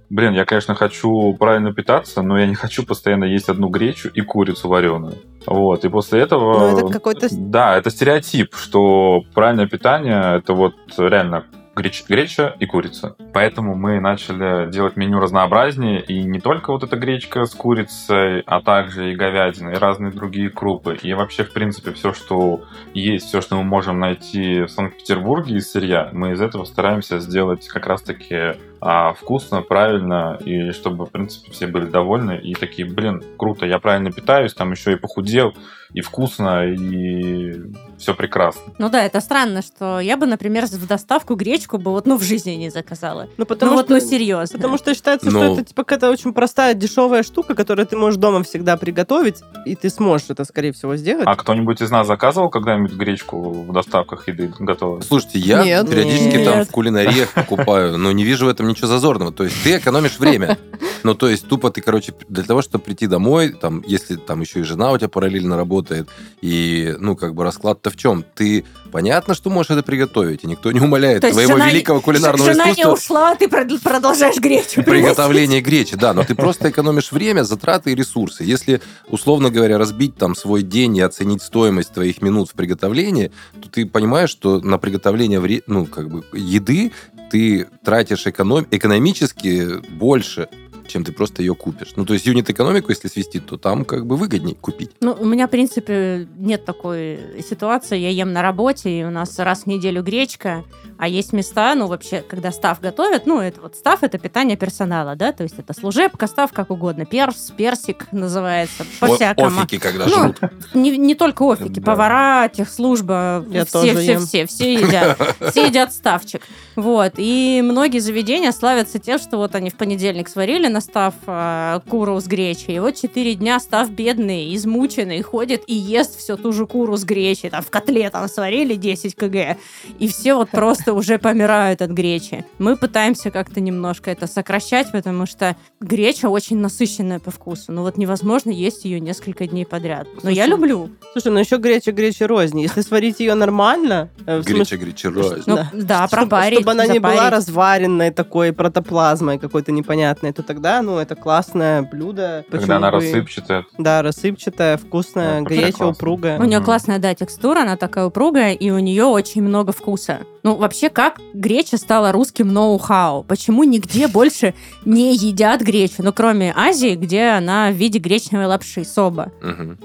Блин, 0.09 0.35
я, 0.35 0.45
конечно, 0.45 0.77
хочу 0.77 1.35
правильно 1.35 1.73
питаться, 1.73 2.23
но 2.23 2.39
я 2.39 2.47
не 2.47 2.55
хочу 2.55 2.87
постоянно 2.87 3.25
есть 3.25 3.49
одну 3.49 3.69
гречу 3.69 4.09
и 4.09 4.21
курицу 4.21 4.69
вареную. 4.69 5.15
Вот, 5.47 5.85
и 5.85 5.89
после 5.89 6.21
этого... 6.21 6.71
Ну, 6.71 6.79
это 6.79 6.93
какой-то... 6.93 7.27
Да, 7.33 7.77
это 7.77 7.91
стереотип, 7.91 8.55
что 8.55 9.23
правильное 9.35 9.67
питание 9.67 10.39
это 10.39 10.55
вот 10.55 10.75
реально 10.97 11.47
греч- 11.77 12.05
греча 12.09 12.57
и 12.59 12.67
курица. 12.67 13.17
Поэтому 13.33 13.75
мы 13.77 14.01
начали 14.01 14.71
делать 14.71 14.97
меню 14.97 15.21
разнообразнее, 15.21 16.03
и 16.03 16.23
не 16.25 16.41
только 16.41 16.73
вот 16.73 16.83
эта 16.83 16.97
гречка 16.97 17.45
с 17.45 17.55
курицей, 17.55 18.41
а 18.41 18.61
также 18.63 19.13
и 19.13 19.15
говядина, 19.15 19.71
и 19.71 19.79
разные 19.79 20.11
другие 20.11 20.51
крупы. 20.51 20.99
И 21.03 21.13
вообще, 21.13 21.45
в 21.45 21.53
принципе, 21.53 21.93
все, 21.93 22.13
что 22.13 22.65
есть, 22.95 23.27
все, 23.27 23.41
что 23.41 23.57
мы 23.57 23.65
можем 23.65 24.01
найти 24.01 24.63
в 24.63 24.69
Санкт-Петербурге 24.69 25.57
из 25.57 25.71
сырья, 25.71 26.11
мы 26.13 26.33
из 26.33 26.41
этого 26.41 26.65
стараемся 26.65 27.21
сделать 27.21 27.69
как 27.69 27.87
раз-таки 27.87 28.57
а, 28.81 29.13
вкусно, 29.15 29.63
правильно, 29.63 30.39
и 30.45 30.73
чтобы, 30.73 31.07
в 31.07 31.11
принципе, 31.11 31.51
все 31.53 31.67
были 31.67 31.87
довольны, 31.87 32.39
и 32.39 32.55
такие, 32.55 32.89
блин, 32.89 33.23
круто, 33.37 33.67
я 33.67 33.79
правильно 33.79 34.11
питаюсь, 34.13 34.55
там 34.55 34.73
еще 34.73 34.93
и 34.93 34.97
похудел, 34.97 35.55
и 35.93 36.01
вкусно, 36.01 36.67
и 36.67 37.55
все 37.99 38.15
прекрасно. 38.15 38.73
Ну 38.79 38.91
да, 38.91 39.03
это 39.05 39.21
странно, 39.21 39.63
что 39.63 40.01
я 40.01 40.17
бы, 40.17 40.27
например, 40.27 40.67
в 40.67 40.87
доставку 40.87 41.37
гречку 41.37 41.79
бы 41.79 41.91
вот, 41.91 42.07
ну, 42.07 42.19
в 42.19 42.23
жизни 42.23 42.51
не 42.53 42.71
заказала. 42.71 43.29
Ну, 43.37 43.47
потому 43.47 43.73
ну 43.73 43.77
вот, 43.79 43.87
что... 43.87 43.95
ну, 43.95 44.01
серьезно. 44.01 44.59
Потому 44.59 44.77
что 44.79 44.95
считается, 44.95 45.31
Ну. 45.31 45.39
что 45.39 45.53
это 45.55 45.65
типа 45.65 45.85
какая-то 45.85 46.11
очень 46.11 46.35
простая, 46.35 46.75
дешевая 46.75 47.23
штука, 47.23 47.55
которую 47.55 47.87
ты 47.87 47.97
можешь 47.97 48.19
дома 48.19 48.43
всегда 48.43 48.77
приготовить, 48.77 49.43
и 49.65 49.75
ты 49.75 49.89
сможешь 49.89 50.29
это, 50.29 50.45
скорее 50.45 50.73
всего, 50.73 50.97
сделать. 50.97 51.27
А 51.27 51.35
кто-нибудь 51.37 51.81
из 51.81 51.91
нас 51.91 52.07
заказывал 52.07 52.51
когда-нибудь 52.51 52.93
гречку 52.93 53.41
в 53.63 53.73
доставках 53.73 54.29
еды 54.29 54.53
готовой? 54.59 55.03
Слушайте, 55.03 55.39
я 55.39 55.65
Нет. 55.65 55.89
периодически 55.89 56.45
там 56.45 56.59
Нет. 56.59 56.69
в 56.69 56.71
кулинариях 56.73 57.33
покупаю, 57.33 57.97
но 57.97 58.13
не 58.13 58.25
вижу 58.25 58.47
в 58.47 58.49
этом 58.49 58.66
ничего 58.67 58.89
зазорного. 58.89 59.33
То 59.33 59.45
есть 59.45 59.57
ты 59.63 59.77
экономишь 59.79 60.19
время. 60.19 60.59
Ну, 61.03 61.15
то 61.15 61.29
есть 61.29 61.47
тупо 61.47 61.71
ты, 61.71 61.81
короче, 61.81 62.13
для 62.29 62.43
того, 62.43 62.63
чтобы 62.63 62.85
прийти 62.85 63.07
домой, 63.07 63.51
там, 63.51 63.83
если 63.87 64.17
там 64.17 64.41
еще 64.41 64.61
и 64.61 64.63
жена 64.63 64.93
у 64.93 64.99
тебя 64.99 65.09
параллельно 65.09 65.57
работает, 65.57 66.09
и, 66.41 66.95
ну, 66.99 67.17
как 67.17 67.35
бы 67.35 67.45
расклад-то 67.45 67.91
в 67.91 67.97
чем? 67.97 68.25
Ты 68.35 68.65
понятно, 68.91 69.35
что 69.35 69.51
можешь 69.51 69.71
это 69.71 69.83
приготовить, 69.83 70.45
и 70.45 70.47
никто 70.47 70.73
не 70.73 70.81
умаляет 70.81 71.21
То 71.21 71.31
твоего 71.31 71.53
жена- 71.53 71.69
великого 71.71 72.01
кулинарного 72.01 72.53
Жена 72.53 72.67
не 72.67 72.73
искусства 72.73 72.93
ушла, 72.93 73.31
а 73.33 73.37
ты 73.37 73.47
прод- 73.47 73.83
продолжаешь 73.83 74.37
гречу 74.37 74.83
приготовление 74.85 75.61
гречи, 75.61 75.97
да, 75.97 76.13
но 76.13 76.25
ты 76.25 76.35
просто 76.35 76.71
экономишь 76.71 77.13
время, 77.13 77.45
затраты 77.45 77.93
и 77.93 77.95
ресурсы. 77.95 78.45
Если, 78.45 78.81
условно 79.09 79.51
говоря, 79.51 79.79
разбить 79.79 80.17
там 80.17 80.35
свой 80.35 80.63
день 80.63 80.97
и 80.97 81.01
оценить 81.03 81.43
стоимость 81.43 81.93
твоих 81.93 82.23
минут 82.23 82.51
в 82.51 82.55
приготовлении, 82.55 83.31
то 83.61 83.69
ты 83.69 83.87
понимаешь, 83.87 84.31
что 84.31 84.61
на 84.61 84.79
приготовление 84.79 85.63
ну, 85.67 85.87
как 85.87 86.09
бы, 86.09 86.25
еды 86.33 86.93
ты 87.31 87.67
тратишь 87.85 88.27
эконом- 88.27 88.67
экономически 88.71 89.81
больше, 89.91 90.49
чем 90.87 91.05
ты 91.05 91.13
просто 91.13 91.43
ее 91.43 91.55
купишь. 91.55 91.93
Ну, 91.97 92.05
то 92.05 92.15
есть 92.15 92.27
юнит-экономику, 92.27 92.91
если 92.91 93.09
свести, 93.09 93.41
то 93.41 93.57
там 93.57 93.85
как 93.85 94.07
бы 94.07 94.17
выгоднее 94.17 94.55
купить. 94.55 94.91
Ну, 95.01 95.17
у 95.19 95.25
меня, 95.25 95.47
в 95.47 95.51
принципе, 95.51 96.27
нет 96.37 96.65
такой 96.65 97.19
ситуации. 97.49 97.99
Я 97.99 98.11
ем 98.11 98.33
на 98.33 98.43
работе, 98.43 98.91
и 98.91 99.05
у 99.05 99.11
нас 99.11 99.39
раз 99.39 99.63
в 99.63 99.67
неделю 99.67 100.03
гречка, 100.03 100.65
а 100.99 101.09
есть 101.09 101.33
места, 101.33 101.75
ну, 101.75 101.87
вообще, 101.87 102.23
когда 102.27 102.51
став 102.53 102.81
готовят, 102.81 103.27
ну, 103.27 103.41
это 103.41 103.61
вот 103.61 103.77
став— 103.77 104.03
это 104.03 104.19
питание 104.19 104.57
персонала, 104.57 105.15
да, 105.17 105.33
то 105.33 105.43
есть 105.43 105.59
это 105.59 105.75
служебка, 105.75 106.27
став, 106.27 106.53
как 106.53 106.71
угодно, 106.71 107.05
перс, 107.05 107.53
персик 107.57 108.07
называется, 108.13 108.85
по-всякому. 109.01 109.61
Офики, 109.61 109.79
когда 109.79 110.07
Ну, 110.07 110.13
жрут. 110.13 110.41
Не, 110.75 110.97
не 110.97 111.15
только 111.15 111.43
офики, 111.43 111.81
Да. 111.81 111.83
повара, 111.83 112.49
техслужба, 112.49 113.45
Я 113.51 113.65
все, 113.65 113.95
все, 113.95 114.13
ем. 114.13 114.21
все, 114.27 114.47
все 114.47 114.75
едят, 114.75 115.19
все 115.51 115.67
едят 115.67 115.93
ставчик. 115.93 116.43
Вот, 116.77 117.15
и 117.17 117.61
многие 117.65 117.99
заведения 117.99 118.53
славятся 118.53 118.99
тем, 118.99 119.19
что 119.19 119.37
вот 119.39 119.55
они 119.55 119.71
в 119.71 119.75
понедельник 119.77 120.29
сварили, 120.29 120.69
спокойно 120.77 120.81
став 120.81 121.15
э, 121.27 121.81
куру 121.89 122.21
с 122.21 122.27
гречей. 122.27 122.77
И 122.77 122.79
вот 122.79 122.95
четыре 122.97 123.35
дня 123.35 123.61
став 123.61 123.91
бедный, 123.91 124.55
измученный, 124.55 125.23
ходит 125.23 125.63
и 125.67 125.75
ест 125.75 126.19
всю 126.19 126.37
ту 126.37 126.53
же 126.53 126.67
куру 126.67 126.97
с 126.97 127.05
гречей. 127.05 127.51
Там 127.51 127.63
в 127.63 127.71
котле 127.71 128.09
там 128.11 128.29
сварили 128.29 128.75
10 128.75 129.15
кг. 129.15 129.57
И 129.99 130.09
все 130.09 130.35
вот 130.35 130.51
просто 130.51 130.93
уже 130.93 131.19
помирают 131.19 131.83
от 131.83 131.91
гречи. 131.91 132.45
Мы 132.59 132.77
пытаемся 132.77 133.31
как-то 133.31 133.61
немножко 133.61 134.11
это 134.11 134.27
сокращать, 134.27 134.93
потому 134.93 135.27
что 135.27 135.57
греча 135.81 136.29
очень 136.29 136.59
насыщенная 136.59 137.19
по 137.19 137.31
вкусу. 137.31 137.73
Ну 137.73 137.83
вот 137.83 137.99
невозможно 137.99 138.51
есть 138.51 138.85
ее 138.85 139.01
несколько 139.01 139.47
дней 139.47 139.65
подряд. 139.65 140.07
Но 140.23 140.31
я 140.31 140.45
Слушай, 140.45 140.51
люблю. 140.51 140.91
Слушай, 141.13 141.33
ну 141.33 141.39
еще 141.39 141.57
греча 141.57 141.93
греча 141.93 142.27
рознь. 142.27 142.61
Если 142.61 142.81
сварить 142.83 143.21
ее 143.21 143.35
нормально, 143.35 144.09
э, 144.27 144.43
Греча, 144.43 144.77
греча, 144.77 145.11
Ну 145.11 145.57
Да. 145.57 145.71
да, 145.73 146.07
чтобы, 146.07 146.23
пропарить, 146.23 146.59
чтобы 146.59 146.73
она 146.73 146.87
не 146.87 146.99
была 146.99 147.31
разваренной 147.31 148.11
такой 148.11 148.53
протоплазмой 148.53 149.39
какой-то 149.39 149.73
непонятной, 149.73 150.33
то 150.33 150.43
тогда, 150.43 150.66
ну, 150.83 150.99
это 150.99 151.15
классное 151.15 151.83
блюдо. 151.83 152.45
Почему 152.49 152.61
Когда 152.61 152.77
она 152.77 152.91
бы- 152.91 152.97
рассыпчатая. 152.97 153.65
Да, 153.79 154.03
рассыпчатая, 154.03 154.77
вкусная, 154.77 155.43
Да, 155.43 155.49
классно. 155.55 155.89
упругая. 155.89 156.39
У 156.39 156.45
нее 156.45 156.61
классная, 156.61 156.99
да, 156.99 157.15
текстура, 157.15 157.61
она 157.61 157.77
такая 157.77 158.07
упругая, 158.07 158.53
и 158.53 158.71
у 158.71 158.79
нее 158.79 159.05
очень 159.05 159.43
много 159.43 159.73
вкуса. 159.73 160.21
Ну, 160.43 160.55
вообще, 160.57 160.91
как 160.91 161.19
греча 161.35 161.77
стала 161.77 162.13
русским 162.13 162.53
ноу-хау? 162.53 163.25
Почему 163.25 163.65
нигде 163.65 164.07
больше 164.07 164.55
не 164.85 165.15
едят 165.17 165.61
гречу? 165.63 165.97
Ну, 166.05 166.13
кроме 166.13 166.53
Азии, 166.57 166.95
где 166.95 167.25
она 167.31 167.71
в 167.71 167.75
виде 167.75 167.99
гречневой 167.99 168.47
лапши, 168.47 168.85
соба. 168.85 169.33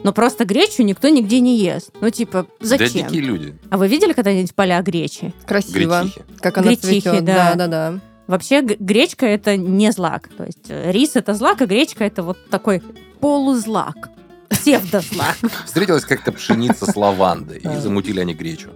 Но 0.04 0.12
просто 0.14 0.46
гречу 0.46 0.84
никто 0.84 1.10
нигде 1.10 1.40
не 1.40 1.58
ест. 1.58 1.92
Ну, 2.00 2.10
типа, 2.12 2.46
Да 2.60 2.66
зачем? 2.68 3.08
дикие 3.08 3.22
люди. 3.22 3.56
А 3.72 3.78
вы 3.78 3.88
видели 3.88 4.14
когда-нибудь 4.14 4.54
поля 4.54 4.82
гречи? 4.82 5.34
Красиво. 5.48 6.02
Гречихи. 6.02 6.22
Как 6.40 6.58
она 6.58 6.68
Гречихи, 6.68 7.02
цветет. 7.02 7.26
да. 7.26 7.54
Да, 7.56 7.56
да, 7.56 7.68
да. 7.68 8.00
Вообще, 8.32 8.62
гречка 8.62 9.26
это 9.26 9.58
не 9.58 9.92
злак. 9.92 10.30
То 10.30 10.46
есть 10.46 10.70
э, 10.70 10.90
рис 10.90 11.18
это 11.18 11.34
злак, 11.34 11.62
а 11.62 11.66
гречка 11.66 12.06
это 12.06 12.24
вот 12.24 12.38
такой 12.50 12.82
полузлак. 13.20 14.10
Псевдозлак. 14.48 15.36
Встретилась 15.66 16.06
как-то 16.06 16.32
пшеница 16.32 16.90
с 16.90 16.96
лавандой, 16.96 17.58
и 17.58 17.78
замутили 17.82 18.22
они 18.22 18.34
гречу. 18.34 18.70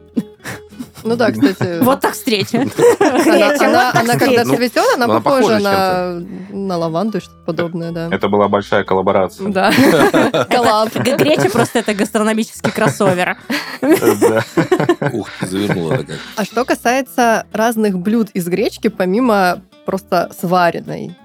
Ну 1.06 1.16
да, 1.16 1.32
кстати. 1.32 1.84
Вот 1.84 2.02
так 2.02 2.14
встреча. 2.16 2.66
Она, 3.00 3.92
когда 3.92 4.14
встреча. 4.14 4.44
Ну, 4.46 4.56
цветет, 4.56 4.86
она 4.96 5.22
похожа 5.22 5.60
на, 5.60 6.20
на 6.50 6.78
лаванду 6.78 7.20
и 7.20 7.22
что-то 7.22 7.38
подобное, 7.46 7.92
да. 7.92 8.10
Это 8.12 8.28
была 8.28 8.48
большая 8.48 8.84
коллаборация. 8.84 9.50
Да. 9.50 9.72
Коллаб. 10.50 10.94
Греча 10.96 11.50
просто 11.50 11.80
это 11.80 11.94
гастрономический 11.94 12.72
кроссовер. 12.72 13.38
Ух, 13.82 15.30
ты, 15.40 15.48
завернула 15.48 15.98
так. 15.98 16.18
А 16.36 16.44
что 16.44 16.66
касается 16.66 17.46
разных 17.54 18.00
блюд 18.00 18.30
из 18.34 18.48
гречки, 18.48 18.88
помимо 18.88 19.62
просто 19.86 20.32
сваренной, 20.40 21.16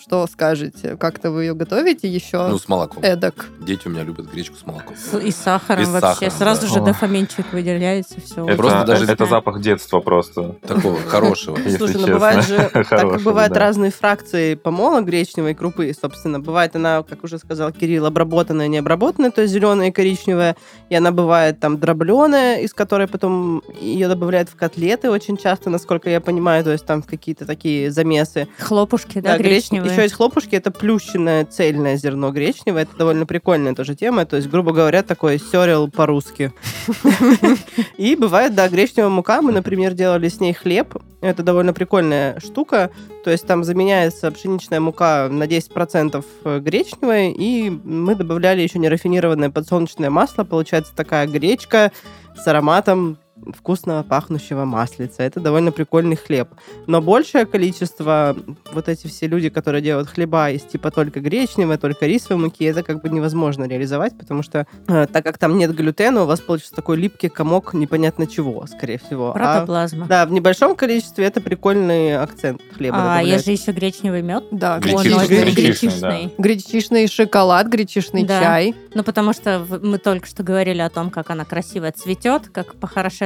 что 0.00 0.26
скажете? 0.26 0.96
Как-то 0.96 1.30
вы 1.30 1.44
ее 1.44 1.54
готовите 1.54 2.08
еще 2.08 2.46
Ну, 2.48 2.58
с 2.58 2.68
молоком. 2.68 3.02
эдак? 3.02 3.46
Дети 3.60 3.86
у 3.88 3.90
меня 3.90 4.02
любят 4.04 4.30
гречку 4.32 4.56
с 4.56 4.64
молоком. 4.66 4.94
С- 4.96 5.18
И 5.18 5.30
с 5.30 5.36
сахаром 5.36 5.82
И 5.82 5.86
с 5.86 5.88
вообще. 5.88 6.30
сахаром, 6.30 6.38
Сразу 6.38 6.60
да. 6.62 6.66
же 6.74 6.80
О. 6.80 6.84
дофаминчик 6.84 7.52
выделяется, 7.52 8.20
все. 8.20 8.44
Это, 8.46 8.56
Просто 8.56 8.84
даже- 8.84 9.04
это 9.12 9.26
запах 9.26 9.60
детства 9.60 10.00
просто. 10.00 10.56
Такого 10.66 10.98
хорошего. 11.00 11.56
Слушай, 11.76 11.96
ну 12.00 12.06
бывает 12.08 12.44
же, 12.46 12.70
так 12.90 13.22
бывают 13.22 13.56
разные 13.56 13.90
фракции 13.90 14.54
помола 14.54 15.00
гречневой 15.00 15.54
крупы, 15.54 15.92
собственно, 16.00 16.40
бывает 16.40 16.76
она, 16.76 17.02
как 17.02 17.24
уже 17.24 17.38
сказал 17.38 17.72
Кирилл, 17.72 18.06
обработанная, 18.06 18.68
необработанная, 18.68 19.30
то 19.30 19.42
есть 19.42 19.52
зеленая 19.54 19.88
и 19.88 19.92
коричневая, 19.92 20.56
и 20.88 20.94
она 20.94 21.10
бывает 21.12 21.60
там 21.60 21.78
дробленая, 21.78 22.60
из 22.60 22.72
которой 22.74 23.06
потом 23.08 23.62
ее 23.80 24.08
добавляют 24.08 24.48
в 24.48 24.56
котлеты 24.56 25.10
очень 25.10 25.36
часто, 25.36 25.70
насколько 25.70 26.08
я 26.10 26.20
понимаю, 26.20 26.64
то 26.64 26.72
есть 26.72 26.84
там 26.86 27.02
в 27.02 27.06
какие-то 27.06 27.44
такие 27.46 27.90
замесы. 27.90 28.48
Хлопушки, 28.58 29.20
да, 29.20 29.36
греч- 29.38 29.70
гречневые. 29.70 29.85
Еще 29.90 30.02
есть 30.02 30.14
хлопушки, 30.14 30.54
это 30.54 30.70
плющенное 30.70 31.44
цельное 31.44 31.96
зерно 31.96 32.30
гречневое, 32.30 32.82
это 32.82 32.96
довольно 32.96 33.26
прикольная 33.26 33.74
тоже 33.74 33.94
тема, 33.94 34.24
то 34.26 34.36
есть, 34.36 34.48
грубо 34.48 34.72
говоря, 34.72 35.02
такой 35.02 35.38
сёрел 35.38 35.90
по-русски. 35.90 36.52
И 37.96 38.16
бывает, 38.16 38.54
да, 38.54 38.68
гречневая 38.68 39.10
мука, 39.10 39.42
мы, 39.42 39.52
например, 39.52 39.94
делали 39.94 40.28
с 40.28 40.40
ней 40.40 40.52
хлеб, 40.52 40.94
это 41.20 41.42
довольно 41.42 41.72
прикольная 41.72 42.38
штука, 42.40 42.90
то 43.24 43.30
есть 43.30 43.46
там 43.46 43.64
заменяется 43.64 44.30
пшеничная 44.30 44.80
мука 44.80 45.28
на 45.30 45.44
10% 45.44 46.60
гречневой, 46.60 47.32
и 47.32 47.70
мы 47.70 48.14
добавляли 48.14 48.62
еще 48.62 48.78
нерафинированное 48.78 49.50
подсолнечное 49.50 50.10
масло, 50.10 50.44
получается 50.44 50.94
такая 50.94 51.26
гречка 51.26 51.92
с 52.36 52.46
ароматом 52.46 53.18
вкусного 53.54 54.02
пахнущего 54.02 54.64
маслица. 54.64 55.22
Это 55.22 55.40
довольно 55.40 55.72
прикольный 55.72 56.16
хлеб. 56.16 56.48
Но 56.86 57.00
большее 57.00 57.46
количество, 57.46 58.36
вот 58.72 58.88
эти 58.88 59.06
все 59.06 59.26
люди, 59.26 59.48
которые 59.48 59.82
делают 59.82 60.08
хлеба 60.08 60.50
из 60.50 60.62
типа 60.62 60.90
только 60.90 61.20
гречневой, 61.20 61.76
только 61.76 62.06
рисовой 62.06 62.42
муки, 62.42 62.64
это 62.64 62.82
как 62.82 63.02
бы 63.02 63.08
невозможно 63.08 63.64
реализовать, 63.68 64.16
потому 64.18 64.42
что 64.42 64.66
э, 64.88 65.06
так 65.06 65.24
как 65.24 65.38
там 65.38 65.58
нет 65.58 65.74
глютена, 65.74 66.22
у 66.22 66.26
вас 66.26 66.40
получится 66.40 66.74
такой 66.74 66.96
липкий 66.96 67.28
комок 67.28 67.74
непонятно 67.74 68.26
чего, 68.26 68.66
скорее 68.66 68.98
всего. 68.98 69.30
А, 69.30 69.32
Протоплазма. 69.34 70.06
да, 70.06 70.26
в 70.26 70.32
небольшом 70.32 70.74
количестве 70.74 71.24
это 71.26 71.40
прикольный 71.40 72.16
акцент 72.16 72.60
хлеба 72.76 72.96
А, 72.96 73.00
добавлять. 73.02 73.26
есть 73.26 73.44
же 73.44 73.52
еще 73.52 73.72
гречневый 73.72 74.22
мед. 74.22 74.44
Да, 74.50 74.78
Гречишный. 74.78 76.24
Он 76.24 76.30
Гречишный, 76.38 77.06
шоколад, 77.08 77.68
гречишный 77.68 78.24
Да. 78.24 78.40
чай. 78.40 78.74
Ну, 78.94 79.02
потому 79.02 79.32
что 79.32 79.64
мы 79.82 79.98
только 79.98 80.26
что 80.26 80.42
говорили 80.42 80.80
о 80.80 80.88
том, 80.90 81.10
как 81.10 81.30
она 81.30 81.44
красиво 81.44 81.90
цветет, 81.92 82.48
как 82.48 82.74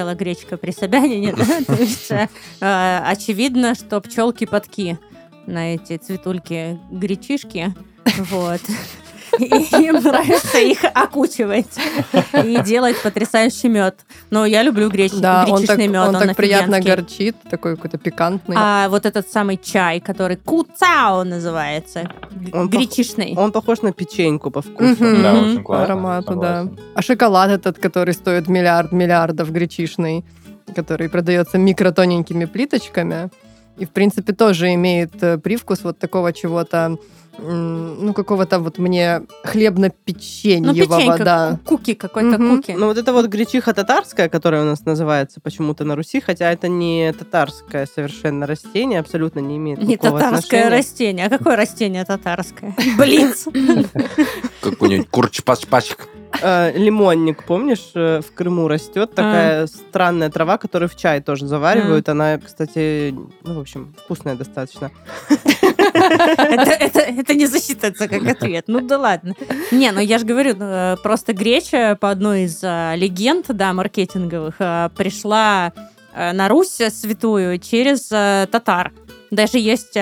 похорошела 0.00 0.14
гречка 0.14 0.56
при 0.56 0.70
Собянине. 0.70 1.34
да, 2.08 2.16
э, 2.16 2.28
э, 2.60 3.02
очевидно, 3.06 3.74
что 3.74 4.00
пчелки-подки 4.00 4.98
на 5.46 5.74
эти 5.74 5.96
цветульки 5.96 6.78
гречишки. 6.90 7.74
Вот. 8.30 8.60
И 9.38 9.44
им 9.44 9.96
нравится 10.02 10.58
их 10.58 10.84
окучивать 10.94 11.68
и 12.44 12.60
делать 12.62 13.00
потрясающий 13.02 13.68
мед. 13.68 14.00
Но 14.30 14.46
я 14.46 14.62
люблю 14.62 14.88
греч... 14.88 15.12
Да, 15.12 15.44
он 15.48 15.50
так, 15.50 15.58
гречишный 15.60 15.88
мед, 15.88 16.08
он 16.08 16.14
так 16.14 16.36
приятно 16.36 16.80
горчит, 16.80 17.36
такой 17.48 17.76
какой-то 17.76 17.98
пикантный. 17.98 18.56
А 18.58 18.88
вот 18.88 19.06
этот 19.06 19.30
самый 19.30 19.56
чай, 19.56 20.00
который 20.00 20.36
куцао 20.36 21.24
называется, 21.24 22.10
Он 22.52 22.68
пох- 22.68 22.70
гречишный. 22.70 23.34
Он 23.36 23.52
похож 23.52 23.82
на 23.82 23.92
печеньку 23.92 24.50
по 24.50 24.62
вкусу. 24.62 25.04
Мгм. 25.04 25.22
Да, 25.22 25.32
очень 25.34 25.62
классно. 25.62 25.84
аромату, 25.84 26.34
да. 26.36 26.68
А 26.94 27.02
шоколад 27.02 27.50
этот, 27.50 27.78
который 27.78 28.14
стоит 28.14 28.48
миллиард 28.48 28.92
миллиардов 28.92 29.50
гречишный, 29.52 30.24
который 30.74 31.08
продается 31.08 31.58
микротоненькими 31.58 32.44
плиточками, 32.44 33.30
и, 33.76 33.86
в 33.86 33.90
принципе, 33.90 34.32
тоже 34.34 34.74
имеет 34.74 35.22
э, 35.22 35.38
привкус 35.38 35.80
вот 35.82 35.98
такого 35.98 36.32
чего-то, 36.32 36.98
ну, 37.38 38.12
какого-то 38.12 38.58
вот 38.60 38.78
мне 38.78 39.20
Ну, 39.20 39.26
хлебно-печеньевого, 39.44 40.98
печенька, 40.98 41.24
да. 41.24 41.58
ку- 41.64 41.76
куки, 41.76 41.94
какой-то 41.94 42.38
Мгм. 42.38 42.56
куки. 42.56 42.72
Ну, 42.76 42.86
вот 42.86 42.98
это 42.98 43.12
вот 43.12 43.26
гречиха 43.26 43.72
татарская, 43.72 44.28
которая 44.28 44.62
у 44.62 44.66
нас 44.66 44.84
называется 44.84 45.40
почему-то 45.40 45.84
на 45.84 45.96
Руси, 45.96 46.20
хотя 46.20 46.50
это 46.52 46.68
не 46.68 47.12
татарское 47.12 47.86
совершенно 47.86 48.46
растение, 48.46 49.00
абсолютно 49.00 49.40
не 49.40 49.56
имеет 49.56 49.78
Не 49.80 49.86
никакого 49.94 50.18
татарское 50.20 50.60
отношения. 50.66 50.78
растение. 50.78 51.26
А 51.26 51.30
какое 51.30 51.56
растение 51.56 52.04
татарское? 52.04 52.74
Блиц. 52.98 53.46
Какой-нибудь 54.60 55.08
курч-пач-пачик. 55.10 56.08
Э, 56.42 56.72
лимонник, 56.76 57.42
помнишь, 57.44 57.90
э, 57.94 58.20
в 58.20 58.32
Крыму 58.34 58.68
растет 58.68 59.14
такая 59.14 59.66
странная 59.66 60.30
трава, 60.30 60.58
которую 60.58 60.88
в 60.88 60.96
чай 60.96 61.20
тоже 61.20 61.46
заваривают. 61.46 62.08
Она, 62.08 62.38
кстати, 62.38 63.12
ну, 63.42 63.54
в 63.54 63.58
общем, 63.60 63.92
вкусная 64.04 64.36
достаточно. 64.36 64.90
Это, 65.92 67.00
это, 67.20 67.34
не 67.34 67.46
засчитается 67.46 68.08
как 68.08 68.26
ответ. 68.26 68.64
Ну 68.66 68.80
да 68.80 68.98
ладно. 68.98 69.34
Не, 69.70 69.92
ну 69.92 70.00
я 70.00 70.18
же 70.18 70.24
говорю, 70.24 70.56
э, 70.58 70.96
просто 71.02 71.32
греча 71.32 71.96
по 72.00 72.10
одной 72.10 72.44
из 72.44 72.60
э, 72.62 72.94
легенд, 72.96 73.46
да, 73.48 73.72
маркетинговых, 73.72 74.56
э, 74.58 74.90
пришла 74.96 75.72
на 76.12 76.48
Русь 76.48 76.80
святую 76.90 77.60
через 77.60 78.08
татар. 78.08 78.92
Даже 79.30 79.58
есть 79.58 79.94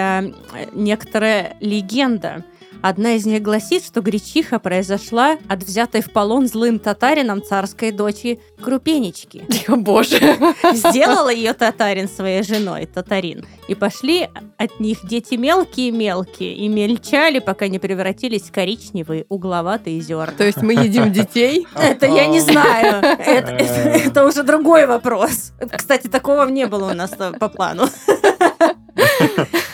некоторая 0.73 1.55
легенда. 1.61 2.45
Одна 2.81 3.15
из 3.15 3.27
них 3.27 3.43
гласит, 3.43 3.85
что 3.85 4.01
гречиха 4.01 4.59
произошла 4.59 5.37
от 5.49 5.65
взятой 5.65 6.01
в 6.01 6.13
полон 6.13 6.47
злым 6.47 6.79
татарином 6.79 7.43
царской 7.43 7.91
дочери 7.91 8.41
Крупенечки. 8.63 9.45
О, 9.69 9.77
боже. 9.77 10.19
Сделала 10.73 11.31
ее 11.31 11.55
татарин 11.55 12.09
своей 12.09 12.43
женой, 12.43 12.87
татарин. 12.87 13.45
И 13.67 13.75
пошли 13.75 14.29
от 14.57 14.79
них 14.81 14.99
дети 15.05 15.35
мелкие-мелкие 15.35 16.55
и 16.55 16.69
мельчали, 16.69 17.41
пока 17.41 17.69
не 17.69 17.79
превратились 17.79 18.43
в 18.43 18.53
коричневые 18.53 19.27
угловатые 19.29 20.01
зерна. 20.01 20.33
То 20.37 20.45
есть 20.45 20.63
мы 20.63 20.75
едим 20.75 21.13
детей? 21.13 21.67
Это 21.75 22.07
я 22.07 22.27
не 22.27 22.41
знаю. 22.41 23.03
Это 23.19 24.25
уже 24.25 24.45
другой 24.45 24.87
вопрос. 24.87 25.53
Кстати, 25.77 26.07
такого 26.07 26.47
не 26.49 26.67
было 26.67 26.93
у 26.93 26.95
нас 26.95 27.13
э, 27.19 27.33
по 27.39 27.49
плану. 27.49 27.89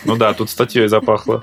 Ну 0.05 0.17
да, 0.17 0.35
тут 0.35 0.51
статьей 0.51 0.89
запахло. 0.89 1.43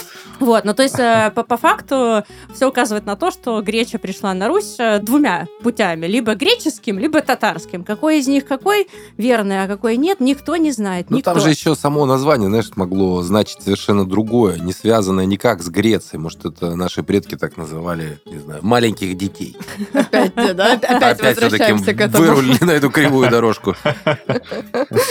Вот, 0.41 0.65
ну 0.65 0.73
то 0.73 0.81
есть 0.81 0.97
э, 0.97 1.31
по, 1.35 1.43
по 1.43 1.55
факту 1.55 2.23
все 2.53 2.67
указывает 2.67 3.05
на 3.05 3.15
то, 3.15 3.29
что 3.29 3.61
греча 3.61 3.99
пришла 3.99 4.33
на 4.33 4.47
Русь 4.47 4.75
э, 4.79 4.97
двумя 4.99 5.47
путями, 5.61 6.07
либо 6.07 6.33
греческим, 6.33 6.97
либо 6.97 7.21
татарским. 7.21 7.83
Какой 7.83 8.17
из 8.17 8.27
них 8.27 8.45
какой 8.47 8.87
верный, 9.17 9.63
а 9.63 9.67
какой 9.67 9.97
нет, 9.97 10.19
никто 10.19 10.55
не 10.55 10.71
знает. 10.71 11.11
Ну, 11.11 11.21
там 11.21 11.39
же 11.39 11.51
еще 11.51 11.75
само 11.75 12.07
название, 12.07 12.49
знаешь, 12.49 12.71
могло 12.75 13.21
значить 13.21 13.61
совершенно 13.61 14.03
другое, 14.03 14.57
не 14.57 14.73
связанное 14.73 15.27
никак 15.27 15.61
с 15.61 15.69
Грецией. 15.69 16.19
Может, 16.19 16.45
это 16.45 16.75
наши 16.75 17.03
предки 17.03 17.37
так 17.37 17.55
называли, 17.55 18.19
не 18.25 18.39
знаю, 18.39 18.61
маленьких 18.63 19.15
детей. 19.15 19.55
Опять, 19.93 20.33
да? 20.55 20.73
Опять 20.73 21.21
возвращаемся 21.21 21.93
к 21.93 22.01
этому. 22.01 22.25
вырулили 22.25 22.63
на 22.63 22.71
эту 22.71 22.89
кривую 22.89 23.29
дорожку. 23.29 23.75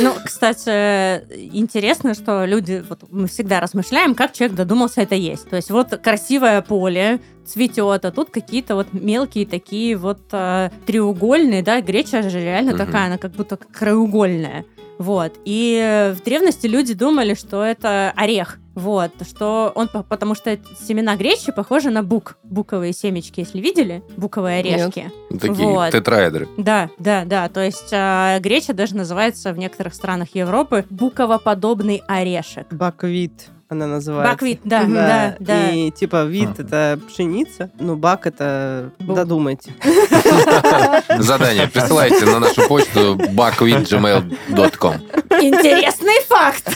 Ну, 0.00 0.14
кстати, 0.25 1.22
интересно, 1.54 2.14
что 2.14 2.44
люди, 2.46 2.84
вот 2.88 3.04
мы 3.10 3.28
всегда 3.28 3.60
размышляем, 3.60 4.16
как 4.16 4.32
человек 4.32 4.56
додумался 4.56 5.02
это 5.02 5.20
есть. 5.21 5.49
То 5.49 5.57
есть 5.57 5.71
вот 5.71 5.89
красивое 6.03 6.62
поле, 6.62 7.21
цветет, 7.47 8.05
а 8.05 8.11
тут 8.11 8.31
какие-то 8.31 8.75
вот 8.77 8.89
мелкие 8.93 9.47
такие 9.47 9.97
вот 9.97 10.21
э, 10.33 10.71
треугольные, 10.87 11.62
да, 11.62 11.81
греча 11.81 12.23
же 12.29 12.41
реально 12.41 12.71
Мгм. 12.73 12.79
такая, 12.79 13.07
она 13.07 13.19
как 13.19 13.33
будто 13.33 13.57
краеугольная. 13.57 14.65
Вот. 14.99 15.33
И 15.47 16.12
в 16.15 16.23
древности 16.25 16.67
люди 16.67 16.93
думали, 16.95 17.35
что 17.35 17.65
это 17.65 18.12
орех. 18.17 18.59
Вот, 18.75 19.11
что 19.29 19.73
он, 19.75 19.89
по- 19.89 20.03
потому 20.05 20.35
что 20.35 20.57
семена 20.87 21.17
гречи 21.17 21.50
похожи 21.53 21.91
на 21.91 22.03
бук, 22.03 22.37
буковые 22.45 22.93
семечки, 22.93 23.41
если 23.41 23.61
видели, 23.61 24.03
буковые 24.17 24.62
Нет. 24.62 24.75
орешки. 24.81 25.11
Ну, 25.31 25.39
Такие 25.39 25.69
Вот. 25.69 25.91
тетраэдры. 25.93 26.49
Да, 26.57 26.89
да, 26.99 27.25
да. 27.25 27.49
То 27.49 27.65
есть 27.65 27.89
э, 27.93 28.39
греча 28.41 28.73
даже 28.75 28.95
называется 28.95 29.53
в 29.53 29.59
некоторых 29.59 29.95
странах 29.95 30.29
Европы 30.35 30.85
буковоподобный 30.91 32.03
орешек. 32.07 32.73
Баквит 32.73 33.49
она 33.71 33.87
называется. 33.87 34.33
Баквит, 34.35 34.61
да, 34.65 34.85
да, 34.85 35.37
да. 35.39 35.71
И 35.71 35.91
типа 35.93 36.25
вид 36.25 36.50
Ага. 36.59 36.62
это 36.62 37.00
пшеница, 37.09 37.71
ну 37.79 37.97
бак 37.97 38.27
это 38.27 38.91
Бу- 38.99 39.15
додумайте. 39.15 39.73
Задание 41.19 41.69
присылайте 41.69 42.27
на 42.27 42.41
нашу 42.41 42.67
почту 42.69 43.15
buckwithgmail.com. 43.17 44.95
Интересный 45.41 46.21
факт. 46.27 46.67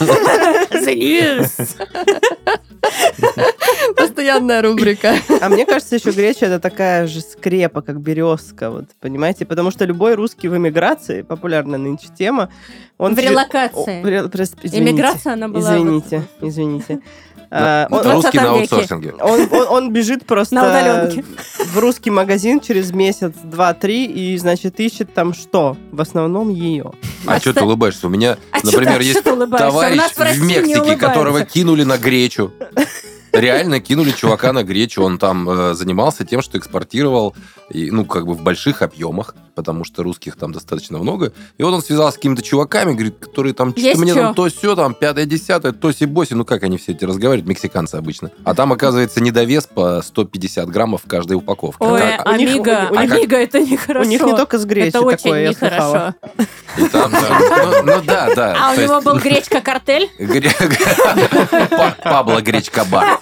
The 0.71 0.95
news. 0.95 1.75
Постоянная 3.95 4.61
рубрика. 4.61 5.15
А 5.41 5.49
мне 5.49 5.65
кажется, 5.65 5.95
еще 5.95 6.11
греча 6.11 6.45
это 6.45 6.59
такая 6.59 7.07
же 7.07 7.21
скрепа, 7.21 7.81
как 7.81 7.99
березка, 7.99 8.69
вот 8.71 8.85
понимаете, 8.99 9.45
потому 9.45 9.71
что 9.71 9.85
любой 9.85 10.15
русский 10.15 10.47
в 10.47 10.55
эмиграции, 10.57 11.21
популярная 11.21 11.79
нынче 11.79 12.07
тема, 12.17 12.49
он 12.97 13.15
В 13.15 13.19
релокации. 13.19 14.01
Извините. 14.63 14.77
Иммиграция 14.79 15.33
она 15.33 15.47
была... 15.47 15.75
Извините, 15.75 16.23
извините. 16.41 16.99
А, 17.51 17.87
он- 17.91 18.01
в 18.01 18.11
Русский 18.11 18.37
20 18.37 18.41
на 18.41 18.49
аутсорсинге. 18.51 19.13
Он, 19.21 19.47
он- 19.51 19.67
он 19.69 19.93
бежит 19.93 20.25
просто 20.25 20.55
На 20.55 20.63
удаленке. 20.69 21.23
в 21.73 21.77
русский 21.77 22.09
магазин 22.09 22.59
через 22.59 22.91
месяц, 22.91 23.33
два, 23.43 23.73
три, 23.73 24.05
и, 24.05 24.37
значит, 24.37 24.79
ищет 24.79 25.13
там 25.13 25.33
что? 25.33 25.77
В 25.91 26.01
основном 26.01 26.49
ее. 26.49 26.91
А 27.25 27.39
что 27.39 27.53
ты 27.53 27.63
улыбаешься? 27.63 28.07
У 28.07 28.09
меня, 28.09 28.37
А 28.51 28.57
например, 28.63 28.99
есть 29.01 29.23
товарищ 29.23 30.01
в 30.15 30.41
Мексике, 30.43 30.97
которого 30.97 31.45
кинули 31.45 31.83
на 31.83 31.97
гречу. 31.97 32.51
Реально 33.35 33.79
кинули 33.79 34.11
чувака 34.11 34.53
на 34.53 34.63
гречу. 34.63 35.01
Он 35.03 35.17
там 35.17 35.49
э, 35.49 35.73
занимался 35.73 36.25
тем, 36.25 36.41
что 36.41 36.57
экспортировал, 36.57 37.35
и, 37.69 37.91
ну, 37.91 38.05
как 38.05 38.25
бы 38.25 38.33
в 38.33 38.41
больших 38.43 38.81
объемах, 38.81 39.35
потому 39.55 39.83
что 39.85 40.03
русских 40.03 40.35
там 40.35 40.51
достаточно 40.51 40.97
много. 40.99 41.33
И 41.57 41.63
вот 41.63 41.73
он 41.73 41.81
связался 41.81 42.13
с 42.13 42.15
какими-то 42.17 42.41
чуваками, 42.41 42.93
говорит, 42.93 43.17
которые 43.19 43.53
там 43.53 43.73
Есть 43.75 43.99
мне 43.99 44.13
чё? 44.13 44.21
там 44.21 44.35
то 44.35 44.47
все 44.49 44.75
там, 44.75 44.93
пятое, 44.93 45.25
десятое, 45.25 45.71
то 45.71 45.91
си-боси. 45.91 46.33
Ну, 46.33 46.45
как 46.45 46.63
они 46.63 46.77
все 46.77 46.91
эти 46.91 47.03
разговаривают, 47.05 47.47
мексиканцы 47.47 47.95
обычно. 47.95 48.31
А 48.43 48.53
там, 48.53 48.71
оказывается, 48.71 49.21
недовес 49.21 49.65
по 49.65 50.01
150 50.01 50.69
граммов 50.69 51.03
в 51.05 51.07
каждой 51.07 51.33
упаковке. 51.37 51.83
Ой, 51.83 52.01
А- 52.01 52.37
них- 52.37 52.49
Амиго, 52.51 52.87
у 52.91 52.95
них- 53.01 53.11
Амиго, 53.13 53.35
это 53.37 53.59
нехорошо. 53.59 54.07
У 54.07 54.09
них 54.11 54.21
не 54.21 54.35
только 54.35 54.59
с 54.59 54.65
гречи 54.65 54.89
Это 54.89 55.01
очень 55.01 55.17
такое, 55.17 55.41
я 55.43 55.53
слыхала. 55.53 56.15
нехорошо. 56.31 56.49
и 56.77 56.87
там, 56.89 57.11
ну, 57.11 57.83
ну 57.95 58.01
да, 58.05 58.35
да. 58.35 58.55
А 58.59 58.73
у 58.73 58.81
него 58.81 59.01
был 59.01 59.17
гречка-картель? 59.19 60.09
Гре- 60.19 60.51
Па- 61.69 61.95
Пабло 62.03 62.41
Гречка 62.41 62.85
Бар. 62.85 63.17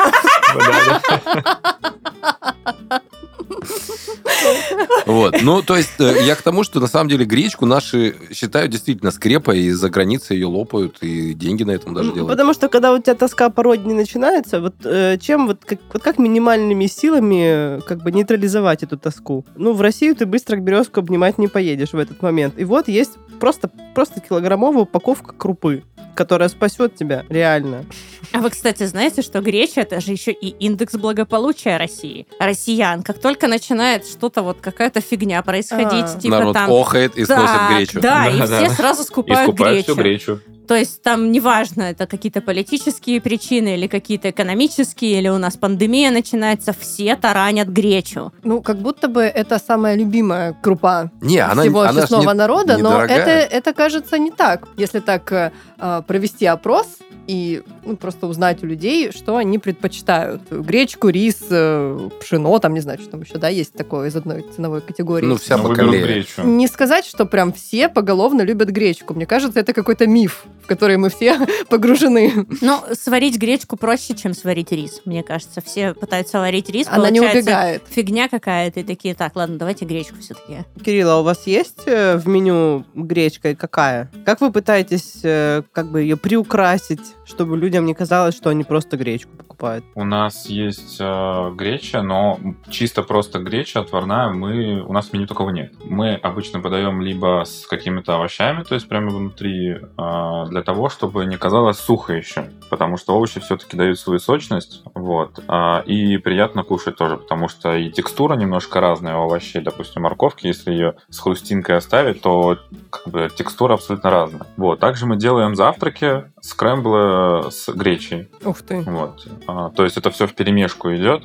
Вот. 5.06 5.42
Ну, 5.42 5.62
то 5.62 5.76
есть, 5.76 6.00
э, 6.00 6.24
я 6.26 6.36
к 6.36 6.42
тому, 6.42 6.64
что 6.64 6.80
на 6.80 6.88
самом 6.88 7.10
деле 7.10 7.26
гречку 7.26 7.66
наши 7.66 8.16
считают 8.32 8.72
действительно 8.72 9.12
скрепой, 9.12 9.60
и 9.60 9.72
за 9.72 9.90
границей 9.90 10.38
ее 10.38 10.48
лопают, 10.48 10.98
и 11.02 11.34
деньги 11.34 11.64
на 11.64 11.72
этом 11.72 11.94
даже 11.94 12.10
Ну, 12.10 12.16
делают. 12.16 12.32
Потому 12.32 12.54
что 12.54 12.70
когда 12.70 12.94
у 12.94 13.00
тебя 13.00 13.16
тоска 13.16 13.50
по 13.50 13.64
родине 13.64 13.94
начинается, 13.94 14.62
вот 14.62 14.76
э, 14.86 15.18
чем 15.20 15.48
вот 15.48 15.66
как, 15.66 15.80
вот 15.92 16.02
как 16.02 16.20
минимальными 16.20 16.86
силами 16.88 17.78
э, 17.78 17.82
как 17.86 18.02
бы 18.02 18.12
нейтрализовать 18.12 18.84
эту 18.84 18.98
тоску? 18.98 19.46
Ну, 19.56 19.74
в 19.74 19.82
Россию 19.82 20.16
ты 20.16 20.26
быстро 20.26 20.58
к 20.58 20.62
березку 20.62 21.00
обнимать 21.00 21.38
не 21.38 21.48
поедешь 21.48 21.94
в 21.94 21.98
этот 21.98 22.22
момент. 22.22 22.56
И 22.58 22.64
вот 22.64 22.88
есть 22.88 23.14
просто, 23.40 23.70
просто 23.94 24.22
килограммовая 24.22 24.84
упаковка 24.84 25.34
крупы, 25.34 25.84
которая 26.16 26.50
спасет 26.50 26.96
тебя 26.96 27.24
реально. 27.30 27.86
А 28.34 28.40
вы, 28.40 28.50
кстати, 28.50 28.86
знаете, 28.86 29.22
что 29.22 29.42
греча 29.42 29.82
это 29.82 30.02
же 30.02 30.12
еще 30.12 30.32
и 30.32 30.50
индекс 30.50 30.94
благополучия 30.96 31.78
России. 31.78 32.26
Россиян, 32.40 33.04
как 33.04 33.20
только 33.20 33.48
начинает 33.48 34.08
что-то 34.08 34.42
вот 34.42 34.58
какая-то 34.60 35.02
фигня 35.02 35.42
происходить, 35.44 36.06
А. 36.16 36.20
типа 36.20 36.36
Народ 36.40 36.54
там... 36.54 36.72
охает 36.72 37.16
и 37.16 37.26
сносит 37.26 37.70
гречу. 37.70 38.02
Да, 38.02 38.28
и 38.28 38.38
Да, 38.40 38.46
все 38.46 38.70
да. 38.70 38.76
сразу 38.76 39.04
И 39.04 39.06
скупают 39.06 39.44
скупают 39.50 39.84
всю 39.86 39.96
гречу. 39.96 40.34
гречу. 40.36 40.42
То 40.68 40.76
есть 40.76 41.02
там 41.04 41.30
неважно, 41.32 41.84
это 41.84 42.08
какие-то 42.08 42.40
политические 42.40 43.20
причины 43.20 43.76
или 43.76 43.88
какие-то 43.88 44.30
экономические, 44.30 45.20
или 45.20 45.28
у 45.28 45.38
нас 45.38 45.58
пандемия 45.58 46.10
начинается, 46.10 46.74
все 46.78 47.16
таранят 47.18 47.68
гречу. 47.68 48.32
Ну, 48.44 48.62
как 48.62 48.78
будто 48.78 49.10
бы 49.10 49.24
это 49.24 49.60
самая 49.60 49.96
любимая 49.96 50.54
крупа 50.64 51.12
Не, 51.22 51.40
она, 51.40 51.64
всего 51.64 51.82
она 51.82 51.92
ж 51.92 51.96
честного 52.04 52.32
не- 52.32 52.38
народа, 52.38 52.78
но 52.78 53.04
это, 53.04 53.30
это 53.30 53.74
кажется 53.74 54.18
не 54.18 54.32
так. 54.32 54.68
Если 54.78 55.02
так 55.02 55.32
э, 55.34 55.52
а, 55.78 56.02
провести 56.02 56.46
опрос 56.46 56.88
и 57.28 57.62
ну, 57.86 57.96
просто 57.96 58.28
узнать 58.28 58.64
у 58.64 58.66
людей, 58.66 59.12
что 59.12 59.38
они 59.38 59.60
предпочитают. 59.60 60.42
Гречку, 60.50 61.10
рис, 61.10 61.38
э, 61.50 62.10
пшено, 62.20 62.60
там, 62.60 62.74
не 62.74 62.80
знаю, 62.82 63.00
что 63.00 63.12
там 63.12 63.22
еще, 63.22 63.38
да, 63.38 63.50
есть 63.50 63.74
такое 63.74 64.10
из 64.10 64.16
одной 64.16 64.46
ценовой 64.56 64.82
категории. 64.82 65.26
Ну, 65.26 65.38
вся 65.38 65.58
Ну, 65.58 65.74
гречу. 65.74 66.44
Не 66.44 66.68
сказать, 66.68 67.06
что 67.06 67.26
прям 67.26 67.54
все 67.54 67.90
поголовно 67.90 68.42
любят 68.42 68.70
гречку. 68.70 69.14
Мне 69.14 69.26
кажется, 69.26 69.60
это 69.60 69.74
какой-то 69.74 70.08
миф, 70.08 70.46
в 70.64 70.68
который 70.68 70.98
мы 70.98 71.10
все 71.10 71.38
погружены. 71.70 72.46
Но 72.62 72.84
сварить 72.94 73.38
гречку 73.38 73.78
проще, 73.78 74.16
чем 74.16 74.34
сварить 74.34 74.72
рис. 74.72 75.02
Мне 75.06 75.24
кажется, 75.24 75.62
все 75.62 75.94
пытаются 75.94 76.40
варить 76.40 76.70
рис, 76.70 76.88
Она 76.90 77.10
не 77.10 77.20
получается 77.20 77.52
убегает. 77.52 77.84
фигня 77.90 78.30
какая-то, 78.30 78.82
и 78.82 78.84
такие, 78.84 79.16
так, 79.16 79.36
ладно, 79.36 79.58
давайте 79.58 79.86
гречку 79.86 80.16
все-таки. 80.20 80.60
Кирилл, 80.84 81.10
а 81.10 81.20
у 81.22 81.24
вас 81.24 81.48
есть 81.48 81.84
э, 81.86 82.18
в 82.18 82.28
меню 82.28 82.86
гречка 82.96 83.52
и 83.52 83.56
какая? 83.56 84.10
Как 84.26 84.42
вы 84.42 84.52
пытаетесь 84.52 85.20
э, 85.24 85.64
как 85.72 85.90
бы 85.92 86.02
ее 86.02 86.18
приукрасить, 86.18 87.13
чтобы 87.26 87.58
людям 87.58 87.86
не 87.86 87.94
казалось, 87.94 88.36
что 88.36 88.50
они 88.50 88.64
просто 88.64 88.98
гречку 88.98 89.32
покупают? 89.38 89.53
У 89.96 90.04
нас 90.04 90.48
есть 90.48 90.98
э, 91.00 91.52
греча, 91.56 92.02
но 92.02 92.40
чисто 92.70 93.04
просто 93.04 93.40
греча 93.40 93.80
отварная 93.80 94.30
мы 94.30 94.82
у 94.82 94.94
нас 94.94 95.10
в 95.10 95.14
меню 95.14 95.28
такого 95.28 95.50
нет. 95.50 95.74
Мы 95.84 96.16
обычно 96.16 96.60
подаем 96.60 97.02
либо 97.02 97.44
с 97.46 97.66
какими-то 97.68 98.16
овощами, 98.16 98.64
то 98.64 98.76
есть 98.76 98.88
прямо 98.88 99.10
внутри, 99.10 99.72
э, 99.72 100.46
для 100.50 100.62
того, 100.64 100.90
чтобы 100.90 101.26
не 101.26 101.38
казалось 101.38 101.78
сухо 101.78 102.14
еще, 102.14 102.50
потому 102.70 102.98
что 102.98 103.16
овощи 103.16 103.40
все-таки 103.40 103.78
дают 103.78 104.00
свою 104.00 104.20
сочность, 104.20 104.84
вот, 104.94 105.40
А, 105.48 105.82
и 105.86 106.18
приятно 106.18 106.64
кушать 106.64 106.96
тоже, 106.96 107.18
потому 107.18 107.48
что 107.48 107.76
и 107.76 107.92
текстура 107.92 108.36
немножко 108.36 108.80
разная 108.80 109.18
у 109.18 109.24
овощей, 109.24 109.62
допустим, 109.62 110.04
морковки, 110.04 110.48
если 110.48 110.72
ее 110.72 110.96
с 111.10 111.20
хрустинкой 111.20 111.78
оставить, 111.78 112.22
то 112.22 112.58
как 112.90 113.08
бы 113.08 113.30
текстура 113.36 113.74
абсолютно 113.74 114.10
разная. 114.10 114.48
Вот, 114.58 114.80
также 114.80 115.06
мы 115.06 115.18
делаем 115.18 115.56
завтраки, 115.56 116.32
скрэмблы 116.42 117.52
с 117.52 117.70
гречей. 117.70 118.30
Ух 118.44 118.62
ты. 118.62 118.82
Вот. 118.82 119.28
А, 119.48 119.70
то 119.70 119.84
есть 119.84 119.98
это 119.98 120.12
все 120.12 120.28
в 120.28 120.34
перемешку 120.34 120.94
идет. 120.94 121.24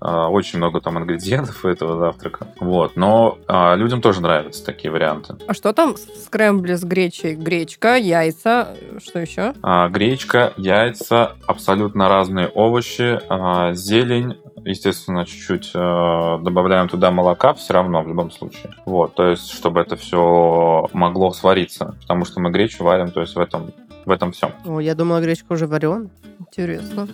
А, 0.00 0.28
очень 0.28 0.58
много 0.58 0.80
там 0.80 0.98
ингредиентов 0.98 1.64
у 1.64 1.68
этого 1.68 1.98
завтрака. 1.98 2.48
Вот. 2.60 2.96
Но 2.96 3.38
а, 3.48 3.74
людям 3.74 4.00
тоже 4.00 4.20
нравятся 4.20 4.64
такие 4.64 4.90
варианты. 4.90 5.36
А 5.46 5.54
что 5.54 5.72
там 5.72 5.94
в 5.94 5.98
скрэмбле 5.98 6.76
с 6.76 6.84
гречей? 6.84 7.34
Гречка, 7.34 7.96
яйца, 7.96 8.76
что 9.02 9.20
еще? 9.20 9.54
А, 9.62 9.88
гречка, 9.88 10.52
яйца, 10.56 11.32
абсолютно 11.46 12.08
разные 12.08 12.48
овощи, 12.48 13.20
а, 13.28 13.72
зелень. 13.72 14.36
Естественно, 14.64 15.24
чуть-чуть 15.24 15.70
а, 15.74 16.38
добавляем 16.38 16.88
туда 16.88 17.10
молока 17.10 17.54
все 17.54 17.72
равно, 17.72 18.02
в 18.02 18.08
любом 18.08 18.30
случае. 18.30 18.74
Вот, 18.84 19.14
то 19.14 19.28
есть, 19.28 19.50
чтобы 19.50 19.80
это 19.80 19.96
все 19.96 20.88
могло 20.92 21.32
свариться. 21.32 21.94
Потому 22.02 22.24
что 22.24 22.40
мы 22.40 22.50
гречу 22.50 22.84
варим, 22.84 23.10
то 23.10 23.20
есть 23.20 23.34
в 23.34 23.40
этом, 23.40 23.72
в 24.04 24.10
этом 24.10 24.32
все. 24.32 24.50
О, 24.66 24.80
я 24.80 24.94
думала, 24.94 25.20
гречка 25.20 25.52
уже 25.52 25.66
варена. 25.66 26.10
Интересно. 26.56 27.06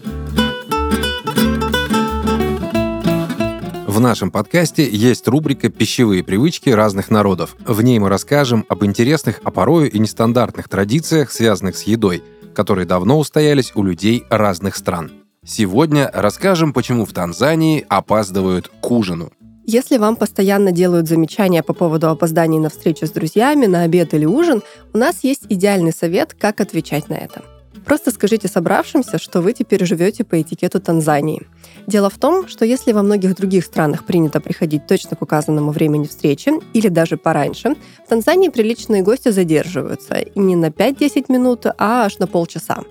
В 3.88 3.98
нашем 3.98 4.30
подкасте 4.30 4.88
есть 4.88 5.26
рубрика 5.26 5.68
«Пищевые 5.68 6.22
привычки 6.22 6.70
разных 6.70 7.10
народов». 7.10 7.56
В 7.66 7.82
ней 7.82 7.98
мы 7.98 8.08
расскажем 8.08 8.64
об 8.68 8.84
интересных, 8.84 9.40
а 9.42 9.50
порою 9.50 9.90
и 9.90 9.98
нестандартных 9.98 10.68
традициях, 10.68 11.32
связанных 11.32 11.76
с 11.76 11.82
едой, 11.82 12.22
которые 12.54 12.86
давно 12.86 13.18
устоялись 13.18 13.72
у 13.74 13.82
людей 13.82 14.24
разных 14.30 14.76
стран. 14.76 15.10
Сегодня 15.44 16.08
расскажем, 16.14 16.72
почему 16.72 17.04
в 17.04 17.12
Танзании 17.12 17.84
опаздывают 17.88 18.70
к 18.80 18.90
ужину. 18.92 19.32
Если 19.66 19.98
вам 19.98 20.14
постоянно 20.14 20.70
делают 20.70 21.08
замечания 21.08 21.64
по 21.64 21.72
поводу 21.72 22.08
опозданий 22.10 22.60
на 22.60 22.68
встречу 22.68 23.08
с 23.08 23.10
друзьями, 23.10 23.66
на 23.66 23.82
обед 23.82 24.14
или 24.14 24.24
ужин, 24.24 24.62
у 24.94 24.98
нас 24.98 25.24
есть 25.24 25.46
идеальный 25.48 25.92
совет, 25.92 26.32
как 26.32 26.60
отвечать 26.60 27.08
на 27.08 27.14
это. 27.14 27.42
Просто 27.84 28.10
скажите 28.10 28.48
собравшимся, 28.48 29.18
что 29.18 29.40
вы 29.40 29.52
теперь 29.52 29.84
живете 29.84 30.24
по 30.24 30.40
этикету 30.40 30.80
Танзании. 30.80 31.46
Дело 31.86 32.10
в 32.10 32.18
том, 32.18 32.48
что 32.48 32.64
если 32.64 32.92
во 32.92 33.02
многих 33.02 33.34
других 33.36 33.64
странах 33.64 34.04
принято 34.04 34.40
приходить 34.40 34.86
точно 34.86 35.16
к 35.16 35.22
указанному 35.22 35.72
времени 35.72 36.06
встречи 36.06 36.52
или 36.72 36.88
даже 36.88 37.16
пораньше, 37.16 37.74
в 38.04 38.08
Танзании 38.08 38.48
приличные 38.48 39.02
гости 39.02 39.30
задерживаются 39.30 40.14
и 40.14 40.38
не 40.38 40.56
на 40.56 40.66
5-10 40.66 41.24
минут, 41.28 41.66
а 41.66 42.04
аж 42.04 42.18
на 42.18 42.26
полчаса. 42.26 42.82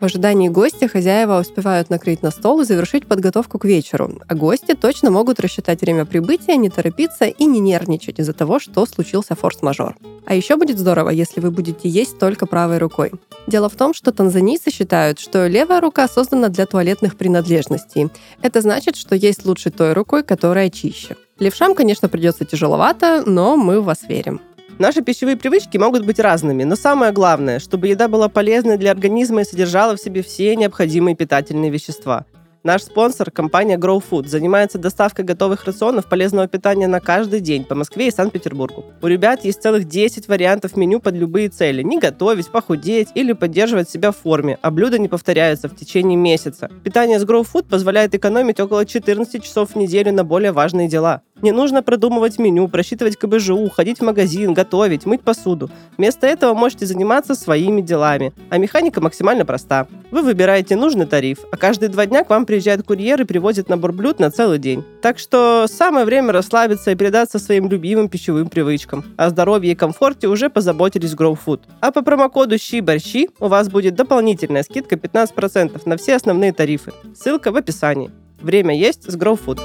В 0.00 0.04
ожидании 0.04 0.48
гостя 0.48 0.86
хозяева 0.86 1.40
успевают 1.40 1.90
накрыть 1.90 2.22
на 2.22 2.30
стол 2.30 2.60
и 2.60 2.64
завершить 2.64 3.06
подготовку 3.06 3.58
к 3.58 3.64
вечеру, 3.64 4.20
а 4.28 4.34
гости 4.36 4.74
точно 4.74 5.10
могут 5.10 5.40
рассчитать 5.40 5.80
время 5.80 6.04
прибытия, 6.04 6.56
не 6.56 6.70
торопиться 6.70 7.24
и 7.24 7.44
не 7.46 7.58
нервничать 7.58 8.20
из-за 8.20 8.32
того, 8.32 8.60
что 8.60 8.86
случился 8.86 9.34
форс-мажор. 9.34 9.96
А 10.24 10.34
еще 10.36 10.54
будет 10.54 10.78
здорово, 10.78 11.10
если 11.10 11.40
вы 11.40 11.50
будете 11.50 11.88
есть 11.88 12.16
только 12.20 12.46
правой 12.46 12.78
рукой. 12.78 13.10
Дело 13.48 13.68
в 13.68 13.74
том, 13.74 13.92
что 13.92 14.12
танзанийцы 14.12 14.70
считают, 14.70 15.18
что 15.18 15.48
левая 15.48 15.80
рука 15.80 16.06
создана 16.06 16.48
для 16.48 16.66
туалетных 16.66 17.16
принадлежностей. 17.16 18.08
Это 18.40 18.60
значит, 18.60 18.94
что 18.94 19.16
есть 19.16 19.44
лучше 19.46 19.70
той 19.70 19.94
рукой, 19.94 20.22
которая 20.22 20.70
чище. 20.70 21.16
Левшам, 21.40 21.74
конечно, 21.74 22.08
придется 22.08 22.44
тяжеловато, 22.44 23.24
но 23.26 23.56
мы 23.56 23.80
в 23.80 23.84
вас 23.84 24.02
верим. 24.08 24.40
Наши 24.78 25.02
пищевые 25.02 25.36
привычки 25.36 25.76
могут 25.76 26.06
быть 26.06 26.20
разными, 26.20 26.62
но 26.62 26.76
самое 26.76 27.10
главное, 27.10 27.58
чтобы 27.58 27.88
еда 27.88 28.06
была 28.06 28.28
полезной 28.28 28.78
для 28.78 28.92
организма 28.92 29.40
и 29.40 29.44
содержала 29.44 29.96
в 29.96 30.00
себе 30.00 30.22
все 30.22 30.54
необходимые 30.54 31.16
питательные 31.16 31.72
вещества. 31.72 32.26
Наш 32.64 32.82
спонсор, 32.82 33.30
компания 33.30 33.76
Grow 33.76 34.02
Food, 34.02 34.26
занимается 34.26 34.78
доставкой 34.78 35.24
готовых 35.24 35.64
рационов 35.64 36.06
полезного 36.06 36.48
питания 36.48 36.88
на 36.88 36.98
каждый 36.98 37.38
день 37.38 37.64
по 37.64 37.76
Москве 37.76 38.08
и 38.08 38.10
Санкт-Петербургу. 38.10 38.84
У 39.00 39.06
ребят 39.06 39.44
есть 39.44 39.62
целых 39.62 39.86
10 39.86 40.26
вариантов 40.26 40.76
меню 40.76 40.98
под 40.98 41.14
любые 41.14 41.50
цели. 41.50 41.82
Не 41.82 41.98
готовить, 41.98 42.48
похудеть 42.48 43.10
или 43.14 43.32
поддерживать 43.32 43.88
себя 43.88 44.10
в 44.10 44.16
форме, 44.16 44.58
а 44.60 44.72
блюда 44.72 44.98
не 44.98 45.08
повторяются 45.08 45.68
в 45.68 45.76
течение 45.76 46.16
месяца. 46.16 46.68
Питание 46.82 47.20
с 47.20 47.24
Grow 47.24 47.46
Food 47.46 47.68
позволяет 47.68 48.16
экономить 48.16 48.58
около 48.58 48.84
14 48.84 49.42
часов 49.42 49.70
в 49.70 49.76
неделю 49.76 50.12
на 50.12 50.24
более 50.24 50.50
важные 50.50 50.88
дела. 50.88 51.22
Не 51.40 51.52
нужно 51.52 51.84
продумывать 51.84 52.40
меню, 52.40 52.66
просчитывать 52.66 53.16
КБЖУ, 53.16 53.68
ходить 53.68 54.00
в 54.00 54.04
магазин, 54.04 54.54
готовить, 54.54 55.06
мыть 55.06 55.22
посуду. 55.22 55.70
Вместо 55.96 56.26
этого 56.26 56.52
можете 56.52 56.84
заниматься 56.84 57.36
своими 57.36 57.80
делами. 57.80 58.32
А 58.50 58.58
механика 58.58 59.00
максимально 59.00 59.44
проста. 59.44 59.86
Вы 60.10 60.22
выбираете 60.22 60.74
нужный 60.74 61.06
тариф, 61.06 61.38
а 61.52 61.56
каждые 61.56 61.90
два 61.90 62.06
дня 62.06 62.24
к 62.24 62.30
вам 62.30 62.44
приезжает 62.48 62.82
курьер 62.82 63.20
и 63.20 63.24
привозит 63.24 63.68
набор 63.68 63.92
блюд 63.92 64.20
на 64.20 64.30
целый 64.30 64.58
день. 64.58 64.82
Так 65.02 65.18
что 65.18 65.66
самое 65.68 66.06
время 66.06 66.32
расслабиться 66.32 66.90
и 66.90 66.94
предаться 66.94 67.38
своим 67.38 67.68
любимым 67.68 68.08
пищевым 68.08 68.48
привычкам. 68.48 69.04
О 69.18 69.28
здоровье 69.28 69.72
и 69.72 69.74
комфорте 69.74 70.28
уже 70.28 70.48
позаботились 70.48 71.12
Grow 71.12 71.38
Food. 71.46 71.60
А 71.80 71.92
по 71.92 72.00
промокоду 72.00 72.56
щи-борщи 72.56 73.28
у 73.38 73.48
вас 73.48 73.68
будет 73.68 73.96
дополнительная 73.96 74.62
скидка 74.62 74.96
15% 74.96 75.82
на 75.84 75.96
все 75.98 76.16
основные 76.16 76.54
тарифы. 76.54 76.94
Ссылка 77.14 77.52
в 77.52 77.56
описании. 77.56 78.10
Время 78.40 78.74
есть 78.74 79.04
с 79.04 79.14
Grow 79.14 79.38
Food. 79.38 79.60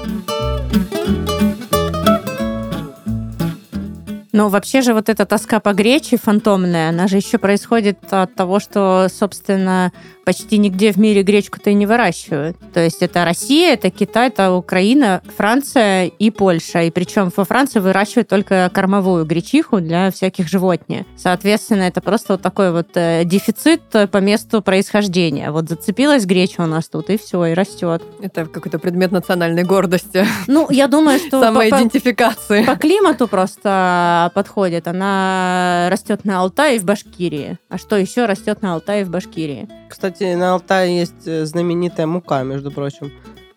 Но 4.34 4.48
вообще 4.48 4.82
же 4.82 4.94
вот 4.94 5.08
эта 5.08 5.26
тоска 5.26 5.60
по 5.60 5.72
гречи 5.74 6.16
фантомная, 6.16 6.88
она 6.88 7.06
же 7.06 7.18
еще 7.18 7.38
происходит 7.38 8.00
от 8.10 8.34
того, 8.34 8.58
что, 8.58 9.06
собственно, 9.08 9.92
почти 10.24 10.58
нигде 10.58 10.92
в 10.92 10.96
мире 10.96 11.22
гречку-то 11.22 11.70
и 11.70 11.74
не 11.74 11.86
выращивают. 11.86 12.56
То 12.72 12.80
есть 12.80 13.02
это 13.02 13.24
Россия, 13.24 13.74
это 13.74 13.90
Китай, 13.90 14.28
это 14.28 14.52
Украина, 14.52 15.22
Франция 15.36 16.06
и 16.06 16.30
Польша. 16.30 16.82
И 16.82 16.90
причем 16.90 17.30
во 17.36 17.44
Франции 17.44 17.80
выращивают 17.80 18.28
только 18.28 18.70
кормовую 18.72 19.24
гречиху 19.24 19.80
для 19.80 20.10
всяких 20.10 20.48
животных. 20.48 21.06
Соответственно, 21.16 21.82
это 21.82 22.00
просто 22.00 22.34
вот 22.34 22.42
такой 22.42 22.72
вот 22.72 22.88
э, 22.94 23.22
дефицит 23.24 23.82
по 24.10 24.18
месту 24.18 24.62
происхождения. 24.62 25.50
Вот 25.50 25.68
зацепилась 25.68 26.24
греча 26.24 26.62
у 26.62 26.66
нас 26.66 26.88
тут, 26.88 27.10
и 27.10 27.18
все, 27.18 27.44
и 27.46 27.54
растет. 27.54 28.02
Это 28.20 28.46
какой-то 28.46 28.78
предмет 28.78 29.12
национальной 29.12 29.64
гордости, 29.64 30.24
Ну, 30.46 30.66
я 30.70 30.86
думаю, 30.88 31.18
что 31.18 31.30
по- 31.40 31.40
по- 31.40 31.44
самоидентификации. 31.46 32.64
по 32.64 32.76
климату 32.76 33.28
просто 33.28 34.30
подходит. 34.34 34.88
Она 34.88 35.88
растет 35.90 36.24
на 36.24 36.40
Алтае 36.40 36.76
и 36.76 36.78
в 36.78 36.84
Башкирии. 36.84 37.58
А 37.68 37.78
что 37.78 37.96
еще 37.96 38.26
растет 38.26 38.62
на 38.62 38.74
Алтае 38.74 39.02
и 39.02 39.04
в 39.04 39.10
Башкирии? 39.10 39.68
Кстати, 39.88 40.13
на 40.20 40.54
Алтае 40.54 40.98
есть 40.98 41.26
э, 41.26 41.44
знаменитая 41.44 42.06
мука, 42.06 42.42
между 42.42 42.70
прочим. 42.70 43.12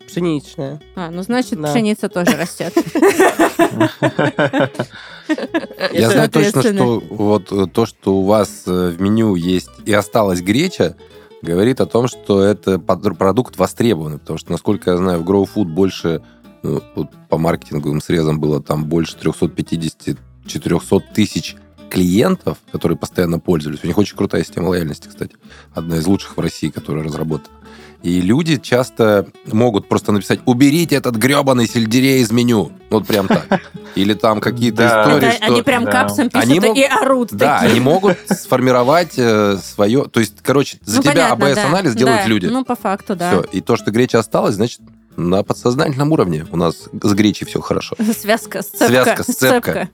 Пшеничная. 0.08 0.80
А, 0.96 1.10
ну 1.12 1.22
значит, 1.22 1.60
Да. 1.62 1.70
пшеница 1.70 2.08
тоже 2.08 2.38
растет. 2.38 2.74
Я 5.94 6.10
знаю 6.10 6.30
точно, 6.30 6.62
что 6.62 7.04
вот 7.10 7.52
э, 7.52 7.68
то, 7.68 7.86
что 7.86 8.16
у 8.16 8.24
вас 8.24 8.64
э, 8.66 8.90
в 8.90 9.02
меню 9.02 9.36
есть 9.36 9.70
и 9.86 9.92
осталась 9.94 10.42
греча, 10.42 10.96
говорит 11.42 11.82
о 11.82 11.86
том, 11.86 12.08
что 12.08 12.42
это 12.42 12.80
продукт 12.80 13.58
востребованный, 13.58 14.18
потому 14.20 14.40
что, 14.40 14.52
насколько 14.52 14.92
я 14.92 14.98
знаю, 14.98 15.22
в 15.22 15.30
Grow 15.30 15.48
Food 15.54 15.66
больше, 15.66 16.22
ну, 16.64 16.82
вот 16.96 17.10
по 17.30 17.38
маркетинговым 17.38 18.02
срезам 18.02 18.40
было 18.40 18.62
там 18.64 18.86
больше 18.86 19.18
350-400 19.18 21.02
тысяч 21.14 21.58
клиентов, 21.90 22.58
которые 22.72 22.98
постоянно 22.98 23.40
пользовались. 23.40 23.84
У 23.84 23.88
них 23.88 23.98
очень 23.98 24.16
крутая 24.16 24.44
система 24.44 24.70
лояльности, 24.70 25.08
кстати. 25.08 25.36
Одна 25.74 25.98
из 25.98 26.06
лучших 26.06 26.38
в 26.38 26.40
России, 26.40 26.70
которая 26.70 27.04
разработана. 27.04 27.56
И 28.04 28.22
люди 28.22 28.58
часто 28.58 29.28
могут 29.52 29.90
просто 29.90 30.12
написать 30.12 30.40
«уберите 30.46 30.96
этот 30.96 31.16
гребаный 31.16 31.68
сельдерей 31.68 32.22
из 32.22 32.32
меню». 32.32 32.72
Вот 32.90 33.08
прям 33.08 33.28
так. 33.28 33.62
Или 33.96 34.14
там 34.14 34.40
какие-то 34.40 34.86
истории, 34.86 35.32
что... 35.32 35.46
они 35.46 35.62
прям 35.64 35.86
капсом 35.86 36.30
пишут 36.30 36.78
и 36.78 36.84
орут 36.84 37.30
Да, 37.34 37.60
они 37.60 37.80
могут 37.80 38.18
сформировать 38.30 39.14
э, 39.18 39.58
свое... 39.58 40.06
То 40.06 40.20
есть, 40.20 40.36
короче, 40.44 40.78
за 40.84 40.98
Ну, 40.98 41.02
тебя 41.02 41.36
понятно, 41.36 41.46
да. 41.46 41.52
АБС-анализ 41.52 41.96
делают 41.96 42.28
люди. 42.28 42.46
Ну, 42.46 42.64
по 42.64 42.76
факту, 42.76 43.16
да. 43.16 43.32
Все. 43.32 43.42
И 43.52 43.62
то, 43.62 43.76
что 43.76 43.90
греча 43.90 44.20
осталась, 44.20 44.56
значит, 44.56 44.82
на 45.16 45.44
подсознательном 45.44 46.12
уровне 46.12 46.46
у 46.52 46.58
нас 46.58 46.88
с 47.02 47.14
гречей 47.14 47.48
все 47.48 47.60
хорошо. 47.60 47.96
Связка, 48.18 48.62
сцепка. 48.62 48.88
Связка, 48.88 49.24
сцепка. 49.24 49.90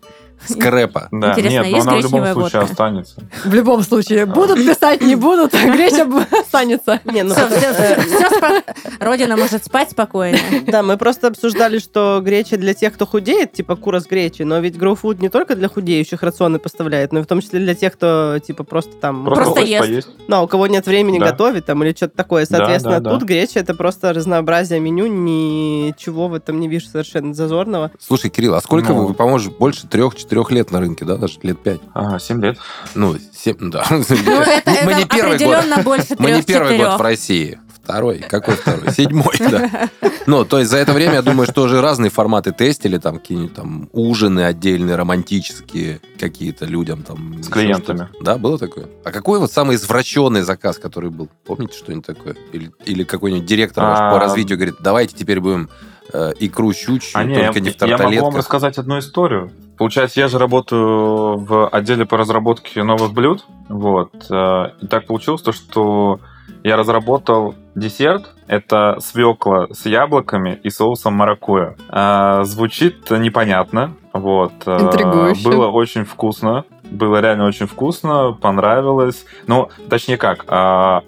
Скрепа. 0.47 1.07
Да, 1.11 1.31
Интересно, 1.31 1.49
нет, 1.49 1.63
но 1.71 1.75
есть 1.77 1.87
она 1.87 1.95
в 1.95 2.01
любом 2.01 2.21
гречневая 2.21 2.33
случае 2.33 2.59
водка? 2.61 2.71
останется. 2.71 3.15
В 3.45 3.53
любом 3.53 3.81
случае, 3.83 4.25
будут 4.25 4.57
писать, 4.57 5.01
не 5.01 5.15
будут, 5.15 5.53
греча 5.53 6.05
б- 6.05 6.25
останется. 6.39 6.99
Не, 7.05 7.23
ну, 7.23 7.33
Всё, 7.33 7.47
всё, 7.47 7.73
всё, 7.73 8.01
всё 8.01 8.27
спо- 8.39 8.63
Родина 8.99 9.37
может 9.37 9.63
спать 9.65 9.91
спокойно. 9.91 10.37
Да, 10.67 10.83
мы 10.83 10.97
просто 10.97 11.27
обсуждали, 11.27 11.79
что 11.79 12.19
греча 12.23 12.57
для 12.57 12.73
тех, 12.73 12.93
кто 12.93 13.05
худеет, 13.05 13.53
типа 13.53 13.75
кура 13.75 13.99
с 13.99 14.05
гречей, 14.07 14.45
но 14.45 14.59
ведь 14.59 14.75
Food 14.75 15.21
не 15.21 15.29
только 15.29 15.55
для 15.55 15.69
худеющих 15.69 16.21
рационы 16.23 16.59
поставляет, 16.59 17.13
но 17.13 17.19
и 17.19 17.23
в 17.23 17.25
том 17.27 17.41
числе 17.41 17.59
для 17.59 17.73
тех, 17.75 17.93
кто 17.93 18.37
типа 18.45 18.63
просто 18.63 18.95
там... 18.97 19.23
Просто, 19.23 19.43
Просто 19.43 19.59
хочешь 19.61 19.69
ест. 19.71 19.81
поесть. 19.87 20.07
Ну, 20.27 20.35
а 20.37 20.41
у 20.41 20.47
кого 20.47 20.67
нет 20.67 20.85
времени 20.85 21.19
Да. 21.19 21.31
готовить 21.31 21.65
там 21.65 21.83
или 21.83 21.93
что-то 21.93 22.15
такое. 22.17 22.45
Да, 22.49 22.57
Соответственно, 22.57 22.99
да, 22.99 23.09
да. 23.11 23.17
тут 23.17 23.23
греча 23.27 23.59
это 23.59 23.73
просто 23.75 24.13
разнообразие 24.13 24.79
меню, 24.79 25.07
ничего 25.07 26.27
в 26.27 26.33
этом 26.33 26.59
не 26.59 26.67
вижу 26.67 26.87
совершенно 26.87 27.33
зазорного. 27.33 27.91
Слушай, 27.99 28.29
Кирилл, 28.29 28.55
а 28.55 28.61
сколько 28.61 28.93
Ну. 28.93 29.07
вы, 29.07 29.13
по-моему, 29.13 29.51
больше 29.57 29.87
трех-четырех 29.87 30.32
лет 30.51 30.71
на 30.71 30.79
рынке, 30.79 31.05
да? 31.05 31.17
Даже 31.17 31.39
лет 31.43 31.59
пять? 31.61 31.81
Ага, 31.93 32.19
7 32.19 32.41
лет. 32.41 32.57
Ну, 32.95 33.15
семь, 33.33 33.69
да. 33.71 33.85
Ну, 33.89 33.99
это, 33.99 34.71
Мы 34.85 34.91
это 34.91 34.99
не 34.99 35.05
первый 35.05 35.37
год. 35.37 35.53
определенно 35.55 35.83
больше 35.83 36.15
Мы 36.19 36.31
не 36.31 36.41
первый 36.41 36.77
год 36.77 36.97
в. 36.99 37.01
России. 37.01 37.59
Второй. 37.83 38.19
Какой 38.19 38.55
второй? 38.55 38.93
Седьмой, 38.93 39.35
да. 39.39 39.89
Ну, 40.25 40.45
то 40.45 40.59
есть 40.59 40.71
за 40.71 40.77
это 40.77 40.93
время, 40.93 41.15
я 41.15 41.21
думаю, 41.21 41.45
что 41.47 41.63
уже 41.63 41.81
разные 41.81 42.09
форматы 42.09 42.53
тестили, 42.53 42.97
там 42.97 43.19
какие-нибудь 43.19 43.53
там 43.55 43.89
ужины 43.91 44.45
отдельные, 44.45 44.95
романтические 44.95 45.99
какие-то 46.17 46.63
людям 46.63 47.03
там. 47.03 47.43
С 47.43 47.49
клиентами. 47.49 48.07
Да, 48.21 48.37
было 48.37 48.57
такое? 48.57 48.87
А 49.03 49.11
какой 49.11 49.39
вот 49.39 49.51
самый 49.51 49.75
извращенный 49.75 50.43
заказ, 50.43 50.77
который 50.77 51.09
был? 51.09 51.27
Помните 51.45 51.77
что-нибудь 51.77 52.05
такое? 52.05 52.37
Или, 52.53 52.71
или 52.85 53.03
какой-нибудь 53.03 53.45
директор 53.45 53.83
ваш 53.83 53.99
по 53.99 54.15
А. 54.15 54.19
развитию 54.19 54.57
говорит, 54.57 54.75
давайте 54.79 55.13
теперь 55.17 55.41
будем 55.41 55.69
э, 56.11 56.31
икру 56.39 56.73
щучью, 56.73 57.11
А 57.19 57.23
не, 57.23 57.35
только 57.35 57.59
я, 57.59 57.65
не 57.65 57.69
в 57.71 57.81
я 57.81 57.87
могу 57.87 57.89
вам 57.89 57.97
тарталетках. 57.97 58.35
рассказать 58.37 58.77
одну 58.77 58.99
историю. 58.99 59.51
Получается, 59.77 60.19
я 60.19 60.27
же 60.27 60.37
работаю 60.37 61.37
в 61.37 61.67
отделе 61.69 62.05
по 62.05 62.17
разработке 62.17 62.83
новых 62.83 63.13
блюд. 63.13 63.45
Вот. 63.69 64.11
э, 64.29 64.65
И 64.81 64.87
так 64.87 65.07
получилось, 65.07 65.41
то, 65.41 65.51
что 65.51 66.19
я 66.63 66.77
разработал 66.77 67.55
десерт. 67.75 68.29
Это 68.47 68.97
свекла 68.99 69.67
с 69.71 69.85
яблоками 69.85 70.59
и 70.63 70.69
соусом 70.69 71.13
маракуйя. 71.13 71.75
Э, 71.89 72.41
Звучит 72.43 73.09
непонятно. 73.09 73.93
Вот. 74.13 74.51
Э, 74.65 74.77
Интригующе. 74.79 75.47
Было 75.49 75.67
очень 75.67 76.03
вкусно. 76.05 76.65
Было 76.91 77.21
реально 77.21 77.47
очень 77.47 77.65
вкусно, 77.65 78.33
понравилось. 78.39 79.25
Ну, 79.47 79.69
точнее 79.89 80.17
как, 80.17 80.45
а, 80.47 81.01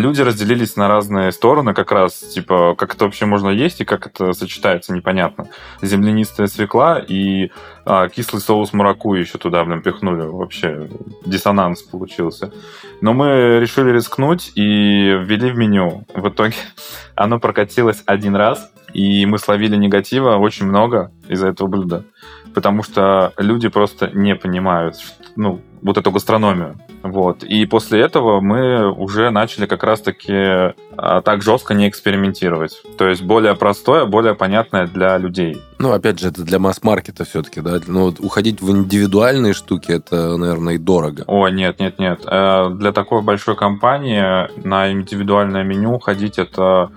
люди 0.00 0.20
разделились 0.22 0.76
на 0.76 0.88
разные 0.88 1.32
стороны 1.32 1.74
как 1.74 1.92
раз, 1.92 2.14
типа, 2.14 2.74
как 2.76 2.94
это 2.94 3.04
вообще 3.04 3.26
можно 3.26 3.48
есть 3.48 3.80
и 3.80 3.84
как 3.84 4.06
это 4.06 4.32
сочетается, 4.32 4.92
непонятно. 4.92 5.48
Землянистая 5.82 6.46
свекла 6.46 6.98
и 6.98 7.50
а, 7.84 8.08
кислый 8.08 8.42
соус 8.42 8.72
мураку 8.72 9.14
еще 9.14 9.38
туда 9.38 9.64
блин, 9.64 9.82
пихнули. 9.82 10.22
Вообще 10.22 10.88
диссонанс 11.24 11.82
получился. 11.82 12.52
Но 13.00 13.12
мы 13.12 13.58
решили 13.60 13.90
рискнуть 13.90 14.52
и 14.54 15.16
ввели 15.18 15.50
в 15.50 15.56
меню. 15.56 16.04
В 16.14 16.28
итоге 16.28 16.56
оно 17.14 17.38
прокатилось 17.38 18.02
один 18.06 18.36
раз, 18.36 18.72
и 18.92 19.24
мы 19.26 19.38
словили 19.38 19.76
негатива 19.76 20.36
очень 20.36 20.66
много 20.66 21.12
из-за 21.28 21.48
этого 21.48 21.68
блюда. 21.68 22.04
Потому 22.54 22.82
что 22.82 23.32
люди 23.38 23.68
просто 23.68 24.10
не 24.12 24.34
понимают, 24.34 24.96
ну, 25.36 25.60
вот 25.82 25.96
эту 25.96 26.10
гастрономию. 26.10 26.78
Вот. 27.02 27.42
И 27.42 27.64
после 27.66 28.00
этого 28.00 28.40
мы 28.40 28.90
уже 28.92 29.30
начали 29.30 29.66
как 29.66 29.82
раз-таки 29.82 30.74
а, 30.96 31.22
так 31.22 31.42
жестко 31.42 31.74
не 31.74 31.88
экспериментировать. 31.88 32.82
То 32.98 33.08
есть 33.08 33.22
более 33.22 33.54
простое, 33.56 34.04
более 34.04 34.34
понятное 34.34 34.86
для 34.86 35.16
людей. 35.16 35.60
Ну, 35.78 35.92
опять 35.92 36.18
же, 36.20 36.28
это 36.28 36.42
для 36.42 36.58
масс-маркета 36.58 37.24
все-таки, 37.24 37.60
да? 37.60 37.80
Ну, 37.86 38.04
вот 38.04 38.20
уходить 38.20 38.60
в 38.60 38.70
индивидуальные 38.70 39.54
штуки, 39.54 39.92
это, 39.92 40.36
наверное, 40.36 40.74
и 40.74 40.78
дорого. 40.78 41.24
О, 41.26 41.48
нет, 41.48 41.80
нет, 41.80 41.98
нет. 41.98 42.20
Э, 42.26 42.68
Для 42.70 42.92
такой 42.92 43.22
большой 43.22 43.56
компании 43.56 44.22
на 44.66 44.92
индивидуальное 44.92 45.64
меню 45.64 45.98
ходить 45.98 46.38
это 46.38 46.90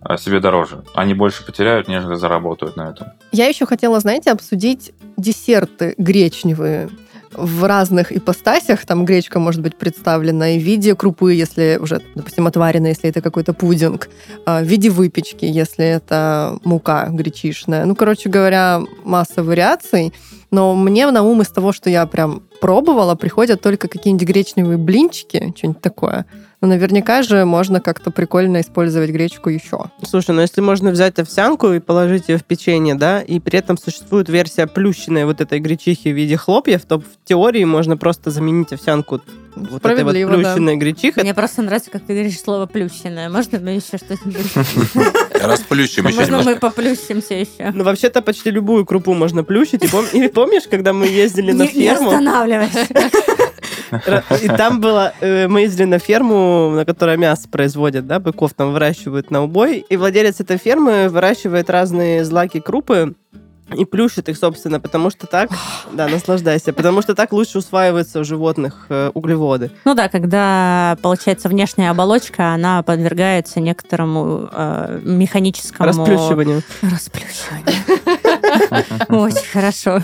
э, 0.00 0.16
себе 0.16 0.40
дороже. 0.40 0.82
Они 0.94 1.14
больше 1.14 1.46
потеряют, 1.46 1.86
нежели 1.86 2.16
заработают 2.16 2.76
на 2.76 2.90
этом. 2.90 3.08
Я 3.30 3.46
еще 3.46 3.66
хотела, 3.66 4.00
знаете, 4.00 4.32
обсудить 4.32 4.92
десерты 5.16 5.94
гречневые 5.98 6.88
в 7.36 7.64
разных 7.64 8.12
ипостасях. 8.12 8.86
Там 8.86 9.04
гречка 9.04 9.38
может 9.38 9.62
быть 9.62 9.76
представлена 9.76 10.50
и 10.50 10.58
в 10.58 10.62
виде 10.62 10.94
крупы, 10.94 11.34
если 11.34 11.78
уже, 11.80 12.00
допустим, 12.14 12.46
отварена, 12.46 12.88
если 12.88 13.10
это 13.10 13.20
какой-то 13.20 13.52
пудинг, 13.52 14.08
а, 14.44 14.60
в 14.62 14.64
виде 14.64 14.90
выпечки, 14.90 15.44
если 15.44 15.84
это 15.84 16.58
мука 16.64 17.08
гречишная. 17.10 17.84
Ну, 17.84 17.94
короче 17.94 18.28
говоря, 18.28 18.80
масса 19.04 19.42
вариаций. 19.42 20.12
Но 20.50 20.74
мне 20.74 21.10
на 21.10 21.22
ум 21.22 21.42
из 21.42 21.48
того, 21.48 21.72
что 21.72 21.90
я 21.90 22.06
прям 22.06 22.42
пробовала, 22.60 23.14
приходят 23.14 23.60
только 23.60 23.88
какие-нибудь 23.88 24.26
гречневые 24.26 24.78
блинчики, 24.78 25.52
что-нибудь 25.56 25.82
такое. 25.82 26.26
Но 26.60 26.68
наверняка 26.68 27.22
же 27.22 27.44
можно 27.44 27.80
как-то 27.80 28.10
прикольно 28.10 28.60
использовать 28.60 29.10
гречку 29.10 29.50
еще. 29.50 29.84
Слушай, 30.02 30.34
ну 30.34 30.40
если 30.40 30.60
можно 30.60 30.90
взять 30.90 31.18
овсянку 31.18 31.72
и 31.72 31.80
положить 31.80 32.28
ее 32.28 32.38
в 32.38 32.44
печенье, 32.44 32.94
да, 32.94 33.20
и 33.20 33.40
при 33.40 33.58
этом 33.58 33.76
существует 33.76 34.28
версия 34.28 34.66
плющенной 34.66 35.26
вот 35.26 35.40
этой 35.40 35.60
гречихи 35.60 36.08
в 36.08 36.16
виде 36.16 36.36
хлопьев, 36.36 36.84
то 36.86 36.98
в 37.00 37.04
теории 37.24 37.64
можно 37.64 37.96
просто 37.96 38.30
заменить 38.30 38.72
овсянку 38.72 39.16
вот 39.16 39.22
этой 39.56 39.70
вот 39.70 39.78
Справедливо, 39.78 40.30
да. 40.30 40.36
плющенной 40.36 40.76
гречихой. 40.76 41.22
Мне 41.22 41.34
просто 41.34 41.62
нравится, 41.62 41.90
как 41.90 42.02
ты 42.02 42.12
говоришь 42.12 42.38
слово 42.38 42.66
плющенное. 42.66 43.30
Можно 43.30 43.58
мы 43.58 43.70
еще 43.70 43.96
что-нибудь? 43.96 44.46
Расплющим 45.42 46.06
еще 46.06 46.16
Можно 46.18 46.42
мы 46.42 46.56
поплющимся 46.56 47.34
еще? 47.34 47.70
Ну, 47.72 47.84
вообще-то 47.84 48.22
почти 48.22 48.50
любую 48.50 48.84
крупу 48.84 49.14
можно 49.14 49.44
плющить. 49.44 49.84
И, 49.84 49.86
пом- 49.86 50.10
и 50.12 50.28
помнишь, 50.28 50.64
когда 50.70 50.92
мы 50.92 51.06
ездили 51.06 51.52
на 51.52 51.62
Не 51.62 51.68
не 51.68 51.88
ферму, 51.88 52.10
останавливайся. 52.10 52.86
и 54.42 54.48
там 54.48 54.80
было, 54.80 55.12
э, 55.20 55.48
мы 55.48 55.62
ездили 55.62 55.86
на 55.86 55.98
ферму, 55.98 56.70
на 56.70 56.84
которой 56.84 57.16
мясо 57.16 57.48
производят, 57.48 58.06
да, 58.06 58.20
быков 58.20 58.54
там 58.54 58.72
выращивают 58.72 59.30
на 59.30 59.42
убой, 59.42 59.84
и 59.88 59.96
владелец 59.96 60.40
этой 60.40 60.58
фермы 60.58 61.08
выращивает 61.08 61.70
разные 61.70 62.24
злаки 62.24 62.60
крупы, 62.60 63.14
и 63.74 63.84
плющит 63.84 64.28
их, 64.28 64.36
собственно, 64.36 64.78
потому 64.78 65.10
что 65.10 65.26
так, 65.26 65.50
да, 65.92 66.06
наслаждайся, 66.06 66.72
потому 66.72 67.02
что 67.02 67.14
так 67.14 67.32
лучше 67.32 67.58
усваиваются 67.58 68.20
у 68.20 68.24
животных 68.24 68.86
э, 68.88 69.10
углеводы. 69.12 69.72
Ну 69.84 69.94
да, 69.94 70.08
когда, 70.08 70.96
получается, 71.02 71.48
внешняя 71.48 71.90
оболочка, 71.90 72.52
она 72.52 72.82
подвергается 72.82 73.58
некоторому 73.60 74.48
э, 74.52 75.00
механическому... 75.02 75.88
Расплющиванию. 75.88 76.62
Расплющиванию. 76.82 77.74
Очень 79.08 79.50
хорошо. 79.52 80.00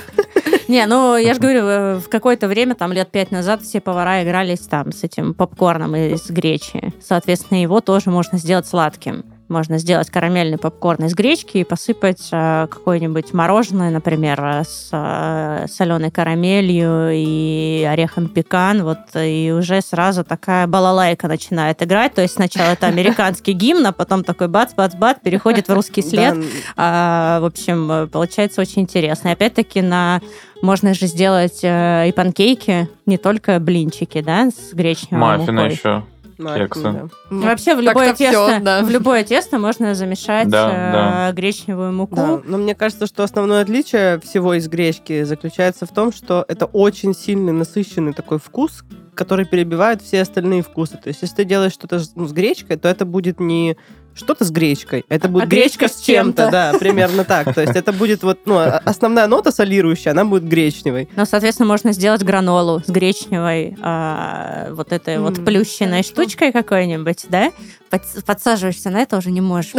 Не, 0.73 0.87
ну, 0.87 1.19
я 1.19 1.35
же 1.35 1.41
говорю, 1.41 1.67
э, 1.67 1.97
в 1.97 2.09
какое-то 2.09 2.49
время, 2.49 2.75
там, 2.75 2.93
лет 2.93 3.11
пять 3.11 3.31
назад, 3.31 3.61
все 3.61 3.79
повара 3.79 4.25
игрались 4.25 4.61
там 4.61 4.91
с 4.91 5.05
этим 5.05 5.35
попкорном 5.35 5.95
из 5.95 6.31
гречи. 6.31 6.95
Соответственно, 7.07 7.61
его 7.61 7.83
тоже 7.83 8.09
можно 8.09 8.39
сделать 8.39 8.67
сладким. 8.67 9.23
Можно 9.53 9.79
сделать 9.79 10.09
карамельный 10.11 10.57
попкорн 10.57 11.05
из 11.05 11.15
гречки 11.15 11.59
и 11.59 11.65
посыпать 11.65 12.29
э, 12.33 12.67
какое-нибудь 12.71 13.35
мороженое, 13.35 13.91
например, 13.91 14.41
э, 14.43 14.63
с 14.65 15.69
соленой 15.71 16.11
карамелью 16.11 17.11
и 17.13 17.87
орехом 17.89 18.29
пекан, 18.29 18.83
вот, 18.83 18.99
и 19.15 19.53
уже 19.57 19.83
сразу 19.83 20.25
такая 20.25 20.67
балалайка 20.67 21.29
начинает 21.29 21.83
играть. 21.83 22.15
То 22.15 22.23
есть 22.23 22.35
сначала 22.35 22.73
это 22.73 22.87
американский 22.87 23.53
гимн, 23.53 23.87
а 23.87 23.93
потом 23.93 24.25
такой 24.25 24.49
бац-бац-бац 24.49 25.19
переходит 25.23 25.69
в 25.69 25.75
русский 25.75 26.03
след. 26.03 26.35
Да, 26.35 26.47
А, 26.77 27.41
в 27.41 27.45
общем, 27.45 27.93
э, 27.93 28.07
получается 28.07 28.63
очень 28.63 28.83
интересно. 28.83 29.29
И 29.29 29.33
опять-таки 29.33 29.83
на 29.83 30.21
можно 30.63 30.95
же 30.95 31.07
сделать 31.07 31.61
э, 31.63 32.09
и 32.09 32.13
панкейки, 32.13 32.89
не 33.05 33.19
только 33.19 33.59
блинчики, 33.59 34.23
да, 34.23 34.49
с 34.49 34.73
гречневой 34.73 35.39
Маффины 35.39 35.63
мукой. 35.63 35.73
еще. 35.75 36.05
Маффин, 36.43 36.67
Кексы. 36.67 36.83
да. 36.83 37.09
Вообще 37.31 37.75
в 37.75 37.81
любое, 37.81 38.15
тесто, 38.15 38.59
да. 38.63 38.83
в 38.83 38.91
любое 38.91 39.25
тесто 39.25 39.59
можно 39.59 39.95
замешать 39.95 40.49
Да, 40.49 40.71
э, 40.71 40.93
да. 40.93 41.33
гречневую 41.33 41.93
муку. 41.93 42.17
Да, 42.17 42.41
но 42.45 42.59
мне 42.59 42.75
кажется, 42.75 43.07
что 43.07 43.23
основное 43.23 43.63
отличие 43.63 44.21
всего 44.21 44.55
из 44.55 44.69
гречки 44.69 45.23
заключается 45.25 45.87
в 45.87 45.91
том, 45.91 46.13
что 46.13 46.45
это 46.49 46.67
очень 46.67 47.15
сильный, 47.15 47.53
насыщенный 47.53 48.13
такой 48.13 48.39
вкус, 48.39 48.85
который 49.15 49.45
перебивает 49.45 50.03
все 50.03 50.23
остальные 50.23 50.63
вкусы. 50.63 50.97
То 50.97 51.09
есть, 51.09 51.23
если 51.23 51.37
ты 51.37 51.45
делаешь 51.45 51.73
что-то 51.73 51.99
с- 51.99 52.13
ну, 52.15 52.27
с 52.27 52.33
гречкой, 52.33 52.77
то 52.79 52.89
это 52.89 53.05
будет 53.05 53.41
не 53.41 53.77
что-то 54.15 54.45
с 54.45 54.51
гречкой, 54.51 55.05
это 55.09 55.29
будет 55.29 55.45
А 55.45 55.47
гречка 55.47 55.63
гречка 55.87 55.89
с 55.89 56.03
чем-то, 56.03 56.51
да, 56.51 56.75
примерно 56.79 57.25
так. 57.25 57.55
То 57.55 57.61
есть 57.61 57.77
это 57.77 57.93
будет 57.93 58.23
вот, 58.23 58.41
ну, 58.45 58.59
а- 58.59 58.81
основная 58.85 59.27
нота 59.27 59.51
солирующая, 59.53 60.13
она 60.13 60.25
будет 60.25 60.45
гречневой. 60.45 61.09
Ну, 61.17 61.25
соответственно, 61.25 61.69
можно 61.69 61.93
сделать 61.93 62.23
гранолу 62.23 62.83
с 62.87 62.91
гречневой 62.91 63.77
а, 63.81 64.69
вот 64.73 64.93
этой 64.93 65.19
вот 65.19 65.45
плющенной 65.45 66.03
хорошо. 66.03 66.11
штучкой 66.11 66.53
какой-нибудь, 66.53 67.27
да? 67.29 67.53
Под- 67.93 68.25
подсаживаешься 68.25 68.89
на 68.89 69.03
это, 69.03 69.19
уже 69.19 69.31
не 69.31 69.43
можешь 69.43 69.75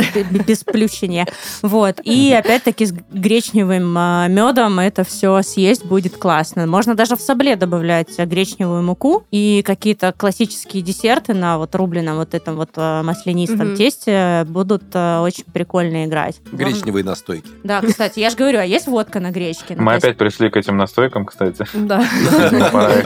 без 0.45 0.63
плющения. 0.63 1.26
Вот. 1.63 1.99
И 2.04 2.32
опять-таки 2.32 2.86
с 2.86 2.93
гречневым 3.12 3.91
медом 4.32 4.80
это 4.80 5.04
все 5.04 5.41
съесть 5.41 5.84
будет 5.84 6.15
классно. 6.17 6.67
Можно 6.67 6.93
даже 6.93 7.15
в 7.15 7.21
сабле 7.21 7.56
добавлять 7.56 8.19
а, 8.19 8.28
гречневую 8.28 8.84
муку 8.84 9.26
и 9.32 9.63
какие-то 9.65 10.13
классические 10.15 10.84
десерты 10.84 11.34
на 11.34 11.58
вот 11.58 11.73
рубленом 11.73 12.17
вот 12.17 12.36
этом 12.36 12.56
вот 12.56 12.69
а, 12.76 13.02
маслянистом 13.02 13.76
тесте 13.76 14.45
будут 14.47 14.84
а, 14.93 15.23
очень 15.23 15.45
прикольно 15.45 16.06
играть. 16.06 16.39
Гречневые 16.52 17.04
настойки. 17.04 17.47
Да, 17.63 17.82
кстати, 17.82 18.19
я 18.19 18.30
же 18.30 18.36
говорю, 18.36 18.60
а 18.60 18.63
есть 18.63 18.86
водка 18.86 19.19
на 19.19 19.32
гречке? 19.32 19.73
Ну, 19.76 19.82
Мы 19.82 19.93
есть- 19.93 20.04
опять 20.06 20.19
пришли 20.19 20.52
к 20.52 20.58
этим 20.58 20.78
настойкам, 20.78 21.26
кстати. 21.26 21.65
Да, 21.73 21.97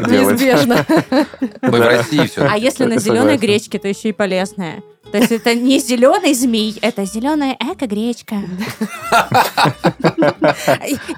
неизбежно. 0.05 0.85
Мы 1.61 1.77
в 1.77 1.81
России 1.81 2.27
все. 2.27 2.45
А 2.51 2.57
если 2.57 2.83
на 2.83 2.99
зеленой 2.99 3.37
гречке, 3.37 3.79
то 3.79 3.87
еще 3.87 4.09
и 4.09 4.11
полезная. 4.11 4.83
То 5.11 5.17
есть 5.19 5.31
это 5.31 5.53
не 5.55 5.79
зеленый 5.79 6.33
змей, 6.33 6.77
это 6.81 7.05
зеленая 7.05 7.55
эко-гречка. 7.59 8.35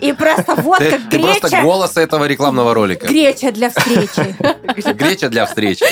И- 0.01 0.13
просто 0.13 0.55
водка, 0.55 0.83
Ты, 0.85 0.99
ты 1.09 1.19
просто 1.19 1.47
греча, 1.49 1.61
голос 1.63 1.97
этого 1.97 2.25
рекламного 2.25 2.73
ролика. 2.73 3.07
греча 3.07 3.51
для 3.51 3.69
встречи. 3.69 4.35
Греча 4.93 5.29
для 5.29 5.45
встречи. 5.45 5.85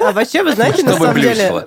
А 0.00 0.12
вообще, 0.12 0.42
вы 0.42 0.52
знаете, 0.52 0.82
на 0.82 0.90
Чтобы 0.92 1.06
самом 1.06 1.20
деле, 1.20 1.64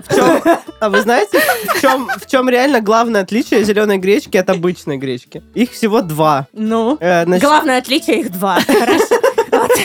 а 0.80 0.90
вы 0.90 1.02
знаете, 1.02 1.40
в 1.76 1.82
чем, 1.82 2.10
в 2.20 2.26
чем 2.30 2.50
реально 2.50 2.82
главное 2.82 3.22
отличие 3.22 3.64
зеленой 3.64 3.98
гречки 3.98 4.38
от 4.38 4.50
обычной 4.50 4.98
гречки? 4.98 5.44
Их 5.54 5.72
всего 5.72 6.02
два. 6.02 6.48
Ну, 6.54 6.98
Э, 7.00 7.26
главное 7.40 7.78
отличие 7.80 8.22
их 8.22 8.32
два. 8.32 8.60
Хорошо. 8.66 9.17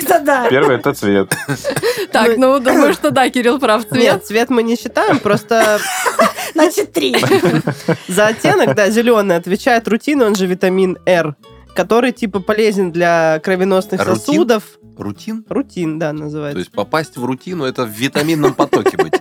Это 0.00 0.20
да. 0.20 0.48
Первый 0.48 0.76
это 0.76 0.94
цвет. 0.94 1.34
Так, 2.12 2.36
ну, 2.36 2.58
думаю, 2.60 2.92
что 2.94 3.10
да, 3.10 3.28
Кирилл 3.30 3.58
прав. 3.58 3.84
Цвет. 3.84 4.02
Нет, 4.02 4.26
цвет 4.26 4.50
мы 4.50 4.62
не 4.62 4.76
считаем, 4.76 5.18
просто 5.18 5.80
Значит, 6.54 6.92
три. 6.92 7.16
за 8.08 8.26
оттенок, 8.28 8.74
да, 8.74 8.90
зеленый 8.90 9.36
отвечает 9.36 9.88
рутин, 9.88 10.22
он 10.22 10.34
же 10.34 10.46
витамин 10.46 10.98
R, 11.06 11.34
который 11.74 12.12
типа 12.12 12.40
полезен 12.40 12.92
для 12.92 13.40
кровеносных 13.42 14.00
Рутин? 14.04 14.16
сосудов. 14.20 14.62
Рутин? 14.98 15.44
Рутин, 15.48 15.98
да, 15.98 16.10
То 16.10 16.16
называется. 16.18 16.58
есть 16.58 16.72
попасть 16.72 17.16
в 17.16 17.24
рутину 17.24 17.64
это 17.64 17.84
в 17.84 17.88
витаминном 17.90 18.52
потоке 18.54 18.96
быть. 18.98 19.14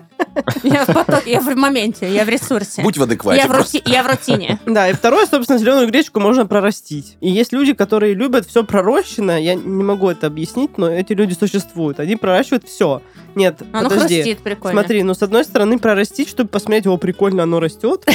Я 0.63 0.85
в 0.85 0.93
потоке, 0.93 1.31
я 1.31 1.39
в 1.41 1.55
моменте, 1.55 2.09
я 2.13 2.23
в 2.23 2.29
ресурсе. 2.29 2.81
Будь 2.81 2.97
в 2.97 3.03
адеквате 3.03 3.39
Я 3.41 3.47
в, 3.47 3.51
рути- 3.51 3.81
я 3.85 4.03
в 4.03 4.07
рутине. 4.07 4.59
Да, 4.65 4.89
и 4.89 4.93
второе, 4.93 5.25
собственно, 5.25 5.59
зеленую 5.59 5.87
гречку 5.87 6.19
можно 6.19 6.45
прорастить. 6.45 7.17
И 7.21 7.29
есть 7.29 7.51
люди, 7.53 7.73
которые 7.73 8.13
любят 8.13 8.45
все 8.47 8.63
пророщенное. 8.63 9.39
Я 9.39 9.55
не 9.55 9.83
могу 9.83 10.09
это 10.09 10.27
объяснить, 10.27 10.77
но 10.77 10.89
эти 10.89 11.13
люди 11.13 11.33
существуют. 11.33 11.99
Они 11.99 12.15
проращивают 12.15 12.65
все. 12.67 13.01
Нет, 13.35 13.61
Оно 13.71 13.89
подожди. 13.89 14.15
хрустит 14.21 14.39
прикольно. 14.39 14.79
Смотри, 14.81 15.03
ну 15.03 15.13
с 15.13 15.21
одной 15.21 15.43
стороны 15.45 15.79
прорастить, 15.79 16.29
чтобы 16.29 16.49
посмотреть, 16.49 16.87
о, 16.87 16.97
прикольно 16.97 17.43
оно 17.43 17.59
растет. 17.59 18.05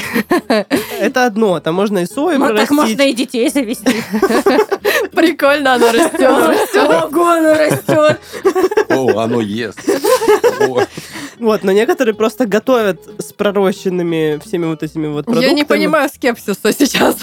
Это 1.00 1.26
одно. 1.26 1.58
Там 1.60 1.74
можно 1.74 1.98
и 1.98 2.06
сою 2.06 2.38
Ну, 2.38 2.46
так 2.54 2.70
можно 2.70 2.94
прорастить. 2.96 3.00
и 3.00 3.12
детей 3.14 3.48
завести. 3.48 3.96
Прикольно 5.16 5.74
оно 5.74 5.92
растет. 5.92 6.74
Ого, 7.10 7.28
оно 7.28 7.54
растет. 7.54 8.20
О, 8.90 9.18
оно 9.18 9.40
ест. 9.40 9.80
Вот, 11.38 11.62
но 11.64 11.72
некоторые 11.72 12.14
просто 12.14 12.46
готовят 12.46 13.02
с 13.18 13.32
пророщенными 13.32 14.40
всеми 14.44 14.66
вот 14.66 14.82
этими 14.82 15.06
вот 15.06 15.26
продуктами. 15.26 15.50
Я 15.50 15.54
не 15.54 15.64
понимаю 15.64 16.08
скепсиса 16.08 16.72
сейчас. 16.72 17.16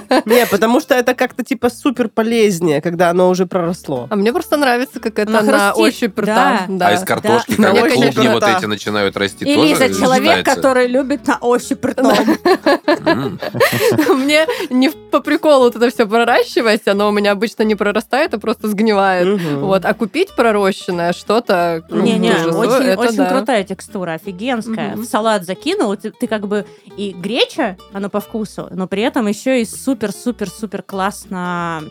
Не, 0.26 0.46
потому 0.46 0.80
что 0.80 0.94
это 0.94 1.14
как-то 1.14 1.44
типа 1.44 1.70
супер 1.70 2.08
полезнее, 2.08 2.80
когда 2.80 3.10
оно 3.10 3.28
уже 3.28 3.46
проросло. 3.46 4.06
А 4.10 4.16
мне 4.16 4.32
просто 4.32 4.56
нравится, 4.56 5.00
как 5.00 5.18
это 5.18 5.42
на 5.42 5.72
ощупь 5.72 6.14
да. 6.16 6.66
рта. 6.66 6.88
А 6.88 6.92
из 6.92 7.00
картошки, 7.00 7.54
клубни 7.54 8.28
вот 8.28 8.42
эти 8.42 8.66
начинают 8.66 9.16
расти, 9.16 9.44
И 9.44 9.54
тоже 9.54 9.68
Лиза, 9.68 10.00
человек, 10.00 10.38
считается? 10.38 10.54
который 10.54 10.86
любит 10.86 11.26
на 11.26 11.38
ощупь 11.38 11.84
ртом. 11.84 12.06
Мне 14.16 14.46
не 14.70 14.90
по 14.90 15.20
приколу 15.20 15.64
вот 15.64 15.76
это 15.76 15.90
все 15.90 16.06
проращивать, 16.06 16.86
оно 16.88 17.08
у 17.08 17.12
меня 17.12 17.32
обычно 17.32 17.62
не 17.62 17.74
прорастает, 17.74 18.34
а 18.34 18.38
просто 18.38 18.68
сгнивает. 18.68 19.40
Вот, 19.56 19.84
а 19.84 19.94
купить 19.94 20.34
пророщенное 20.34 21.12
что-то... 21.12 21.84
ну, 21.88 22.02
Не-не, 22.02 22.32
очень, 22.54 23.26
крутая 23.26 23.64
текстура, 23.64 24.12
офигенская. 24.12 24.96
В 24.96 25.04
салат 25.04 25.44
закинул, 25.44 25.96
ты, 25.96 26.10
ты 26.10 26.26
как 26.26 26.46
бы 26.46 26.66
и 26.96 27.12
греча, 27.12 27.76
оно 27.92 28.08
по 28.08 28.20
вкусу, 28.20 28.68
но 28.70 28.86
при 28.86 29.02
этом 29.02 29.26
еще 29.26 29.60
и 29.60 29.64
супер-супер-супер 29.86 30.82
классно 30.82 31.84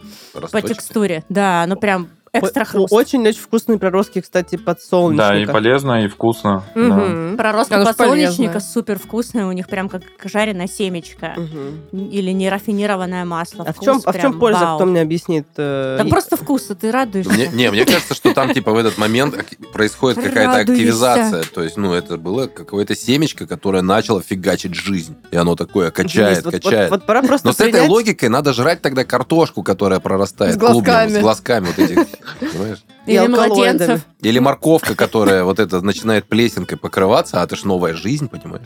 по 0.52 0.62
текстуре. 0.62 1.24
Да, 1.30 1.66
ну 1.66 1.78
прям 1.78 2.10
экстра 2.40 2.62
О- 2.64 2.66
хруст. 2.66 2.94
Очень-очень 2.94 3.40
вкусные 3.40 3.78
проростки, 3.80 4.22
кстати, 4.22 4.56
Да, 4.56 4.62
и 4.62 4.64
подсолнечника. 4.66 5.52
полезно, 5.54 6.06
и 6.06 6.08
вкусно. 6.08 6.64
да. 6.76 6.82
Мгм. 6.82 7.38
Проростка 7.38 7.76
Оно 7.76 7.86
подсолнечника 7.86 8.60
супер 8.60 9.00
вкусная, 9.00 9.46
у 9.46 9.52
них 9.52 9.68
прям 9.68 9.90
как 9.90 10.04
жареное 10.24 10.68
семечко. 10.68 11.34
Мгм. 11.38 12.10
Или 12.10 12.32
нерафинированное 12.32 13.26
масло. 13.26 13.64
А 13.68 13.72
в 13.74 13.76
Вкус 13.76 13.86
чем, 13.86 14.02
а 14.06 14.12
в 14.12 14.20
чем 14.22 14.40
польза, 14.40 14.60
вау. 14.62 14.78
кто 14.78 14.86
мне 14.86 15.02
объяснит? 15.02 15.48
э, 15.58 15.98
Да 16.00 16.06
и- 16.06 16.10
просто 16.10 16.38
вкуса, 16.38 16.76
ты 16.76 16.92
радуешься. 16.92 17.32
Мне, 17.32 17.48
не, 17.48 17.72
мне 17.72 17.86
кажется, 17.86 18.14
что 18.14 18.34
там 18.34 18.54
типа 18.54 18.72
в 18.72 18.78
этот 18.78 18.98
момент 18.98 19.36
происходит 19.74 20.24
какая-то 20.24 20.58
активизация. 20.58 21.44
То 21.44 21.64
есть, 21.64 21.78
ну, 21.78 21.94
это 21.94 22.18
было 22.18 22.48
какое-то 22.48 22.96
семечко, 22.96 23.48
которое 23.48 23.82
начало 23.82 24.22
фигачить 24.22 24.74
жизнь. 24.76 25.16
И 25.32 25.36
оно 25.38 25.56
такое 25.56 25.92
качает, 25.92 26.44
Денис, 26.44 26.62
качает. 26.62 26.90
Вот, 26.92 27.00
вот 27.02 27.06
пора 27.08 27.22
просто 27.22 27.48
Но 27.48 27.54
с 27.54 27.60
этой 27.60 27.88
логикой 27.88 28.30
надо 28.30 28.54
жрать 28.54 28.82
тогда 28.82 29.04
картошку, 29.04 29.64
которая 29.64 30.00
прорастает 30.00 30.54
С 30.54 30.58
глазками. 30.58 30.84
клубнями, 30.84 31.20
с 31.20 31.22
глазками 31.22 31.66
вот 31.68 31.80
этих, 31.80 31.98
понимаешь? 32.40 32.84
и 33.06 33.12
Или 33.12 33.18
алкалоидами. 33.18 33.56
младенцев. 33.58 34.02
Или 34.22 34.40
морковка, 34.40 34.96
которая 34.96 35.44
вот 35.44 35.60
это 35.60 35.82
начинает 35.82 36.26
плесенкой 36.28 36.78
покрываться, 36.78 37.42
а 37.42 37.46
это 37.46 37.56
ж 37.56 37.64
новая 37.64 37.94
жизнь, 37.94 38.28
понимаешь? 38.30 38.66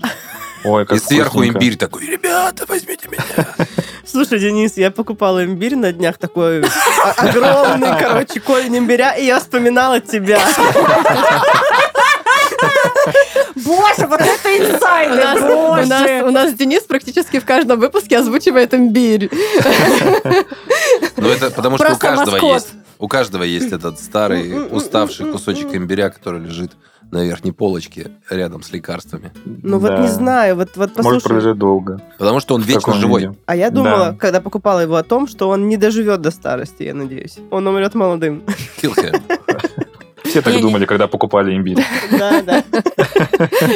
Ой, 0.65 0.85
как 0.85 0.97
И 0.97 0.99
сверху 0.99 1.37
вкусненько. 1.37 1.57
имбирь 1.57 1.77
такой, 1.77 2.05
ребята, 2.05 2.65
возьмите 2.67 3.07
меня. 3.07 3.47
Слушай, 4.05 4.39
Денис, 4.39 4.75
я 4.77 4.91
покупала 4.91 5.43
имбирь 5.45 5.75
на 5.75 5.91
днях 5.93 6.17
такой 6.17 6.63
о- 6.63 7.11
огромный, 7.17 7.97
короче, 7.99 8.39
корень 8.39 8.77
имбиря, 8.77 9.13
и 9.15 9.25
я 9.25 9.39
вспоминала 9.39 9.99
тебя. 10.01 10.39
Боже, 13.55 14.07
вот 14.07 14.19
это 14.21 14.49
У 14.49 14.51
инсайды, 14.57 15.15
нас, 15.15 15.39
у, 15.85 15.87
нас, 15.87 16.23
у 16.23 16.31
нас 16.31 16.53
Денис 16.53 16.83
практически 16.83 17.39
в 17.39 17.45
каждом 17.45 17.79
выпуске 17.79 18.17
озвучивает 18.17 18.73
имбирь. 18.73 19.29
Ну, 21.17 21.27
это 21.27 21.51
потому 21.51 21.77
что 21.77 21.93
у 21.93 21.97
каждого 21.97 22.35
есть. 22.53 22.73
У 22.97 23.07
каждого 23.07 23.43
есть 23.43 23.71
этот 23.71 23.97
старый, 23.99 24.67
уставший 24.75 25.31
кусочек 25.31 25.73
имбиря, 25.73 26.09
который 26.09 26.41
лежит 26.41 26.71
на 27.11 27.23
верхней 27.23 27.51
полочке 27.53 28.11
рядом 28.29 28.61
с 28.61 28.71
лекарствами. 28.71 29.31
Ну 29.45 29.79
вот 29.79 29.87
Да. 29.89 29.97
не 30.01 30.07
знаю, 30.09 30.55
вот, 30.55 30.69
вот 30.75 30.89
Может 30.89 30.95
послушай. 30.95 31.23
пролежать 31.23 31.57
долго. 31.57 32.01
Потому 32.19 32.39
что 32.39 32.53
он 32.53 32.61
В 32.61 32.67
вечно 32.67 32.93
живой. 32.93 33.21
виде. 33.21 33.35
А 33.47 33.55
я 33.55 33.71
думала, 33.71 34.11
Да. 34.11 34.15
когда 34.19 34.41
покупала 34.41 34.81
его, 34.81 34.95
о 34.95 35.01
том, 35.03 35.27
что 35.27 35.49
он 35.49 35.67
не 35.69 35.77
доживет 35.77 36.21
до 36.21 36.29
старости, 36.29 36.83
я 36.83 36.93
надеюсь. 36.93 37.37
Он 37.49 37.65
умрет 37.65 37.95
молодым. 37.95 38.43
Kill 38.81 38.93
him. 38.95 39.38
Все 40.29 40.41
так 40.41 40.53
Я 40.53 40.59
не- 40.59 40.61
думали, 40.63 40.85
когда 40.85 41.07
покупали 41.07 41.55
имбирь. 41.55 41.77
Да, 42.11 42.41
да. 42.41 42.63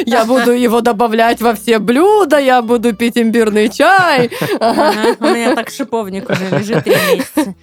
Я 0.06 0.24
буду 0.24 0.52
его 0.52 0.80
добавлять 0.80 1.40
во 1.40 1.54
все 1.54 1.78
блюда, 1.78 2.38
я 2.38 2.62
буду 2.62 2.94
пить 2.94 3.16
имбирный 3.18 3.68
чай. 3.68 4.30
Ага, 4.60 5.16
У 5.20 5.24
меня 5.24 5.54
так 5.54 5.70
шиповник 5.70 6.28
уже 6.30 6.48
лежит 6.50 6.84
три 6.84 6.94
месяца. 6.94 7.54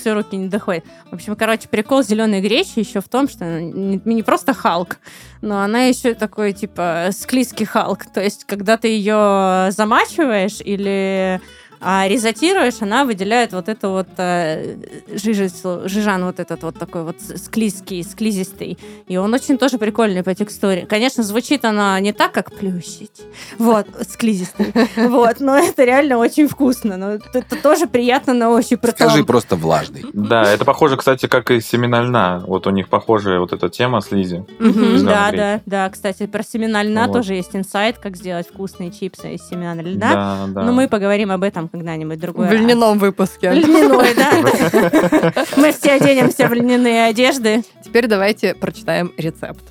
Все, 0.00 0.14
руки 0.14 0.36
не 0.36 0.48
доходят. 0.48 0.84
В 1.10 1.14
общем, 1.14 1.36
короче, 1.36 1.68
прикол 1.68 2.02
зеленой 2.02 2.40
гречи 2.40 2.72
еще 2.78 3.00
в 3.00 3.08
том, 3.08 3.28
что 3.28 3.44
она 3.44 3.60
не, 3.60 4.00
не 4.04 4.22
просто 4.22 4.54
Халк, 4.54 4.98
но 5.42 5.60
она 5.62 5.82
еще 5.84 6.14
такой, 6.14 6.52
типа, 6.52 7.08
склизкий 7.12 7.66
Халк. 7.66 8.04
То 8.12 8.20
есть, 8.22 8.44
когда 8.44 8.76
ты 8.76 8.88
ее 8.88 9.70
замачиваешь 9.72 10.60
или 10.60 11.40
а, 11.80 12.06
резотируешь, 12.08 12.80
она 12.82 13.04
выделяет 13.04 13.52
вот 13.52 13.68
это 13.68 13.88
вот 13.88 14.08
э, 14.18 14.76
жижицу- 15.14 15.88
жижан 15.88 16.24
вот 16.24 16.38
этот 16.40 16.62
вот 16.62 16.78
такой 16.78 17.04
вот 17.04 17.16
склизкий, 17.20 18.02
склизистый. 18.04 18.78
И 19.08 19.16
он 19.16 19.32
очень 19.32 19.56
тоже 19.58 19.78
прикольный 19.78 20.22
по 20.22 20.34
текстуре. 20.34 20.86
Конечно, 20.86 21.22
звучит 21.22 21.64
она 21.64 21.98
не 22.00 22.12
так, 22.12 22.32
как 22.32 22.52
плющить. 22.52 23.22
Вот, 23.58 23.86
склизистый. 24.08 24.72
Вот, 24.96 25.40
но 25.40 25.56
это 25.56 25.84
реально 25.84 26.18
очень 26.18 26.48
вкусно. 26.48 26.96
Но 26.96 27.12
это 27.12 27.56
тоже 27.62 27.86
приятно 27.86 28.34
на 28.34 28.50
ощупь. 28.50 28.80
Притом- 28.80 29.08
Скажи 29.08 29.24
просто 29.24 29.56
влажный. 29.56 30.04
Да, 30.12 30.42
это 30.52 30.64
похоже, 30.64 30.96
кстати, 30.96 31.26
как 31.26 31.50
и 31.50 31.60
семена 31.60 32.02
льна. 32.02 32.42
Вот 32.46 32.66
у 32.66 32.70
них 32.70 32.88
похожая 32.88 33.40
вот 33.40 33.52
эта 33.52 33.68
тема 33.70 34.00
с 34.00 34.10
Лизи. 34.10 34.44
Мгм, 34.58 34.98
Зелёный 34.98 35.04
да, 35.04 35.30
да, 35.32 35.60
да. 35.66 35.88
Кстати, 35.90 36.26
про 36.26 36.42
семена 36.42 36.82
льна 36.82 37.08
тоже 37.08 37.34
есть 37.34 37.56
инсайт, 37.56 37.98
как 37.98 38.16
сделать 38.16 38.48
вкусные 38.48 38.90
чипсы 38.90 39.34
из 39.34 39.48
семян 39.48 39.80
льна. 39.80 40.14
Да, 40.14 40.46
да. 40.48 40.62
Но 40.62 40.72
мы 40.72 40.88
поговорим 40.88 41.30
об 41.30 41.42
этом 41.42 41.69
когда-нибудь 41.72 42.18
другой 42.18 42.46
В 42.48 42.50
раз. 42.50 42.60
льняном 42.60 42.98
выпуске. 42.98 43.50
Льняной, 43.52 44.14
да. 44.14 45.44
Мы 45.56 45.72
все 45.72 45.92
оденемся 45.92 46.48
в 46.48 46.52
льняные 46.52 47.04
одежды. 47.06 47.62
Теперь 47.84 48.06
давайте 48.06 48.54
прочитаем 48.54 49.12
рецепт. 49.16 49.64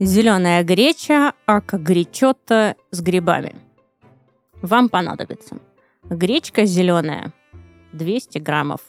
Зеленая 0.00 0.62
греча, 0.64 1.32
ака 1.46 1.78
гречота 1.78 2.74
с 2.90 3.00
грибами. 3.00 3.54
Вам 4.60 4.88
понадобится 4.88 5.56
гречка 6.10 6.64
зеленая 6.64 7.32
200 7.92 8.38
граммов, 8.38 8.80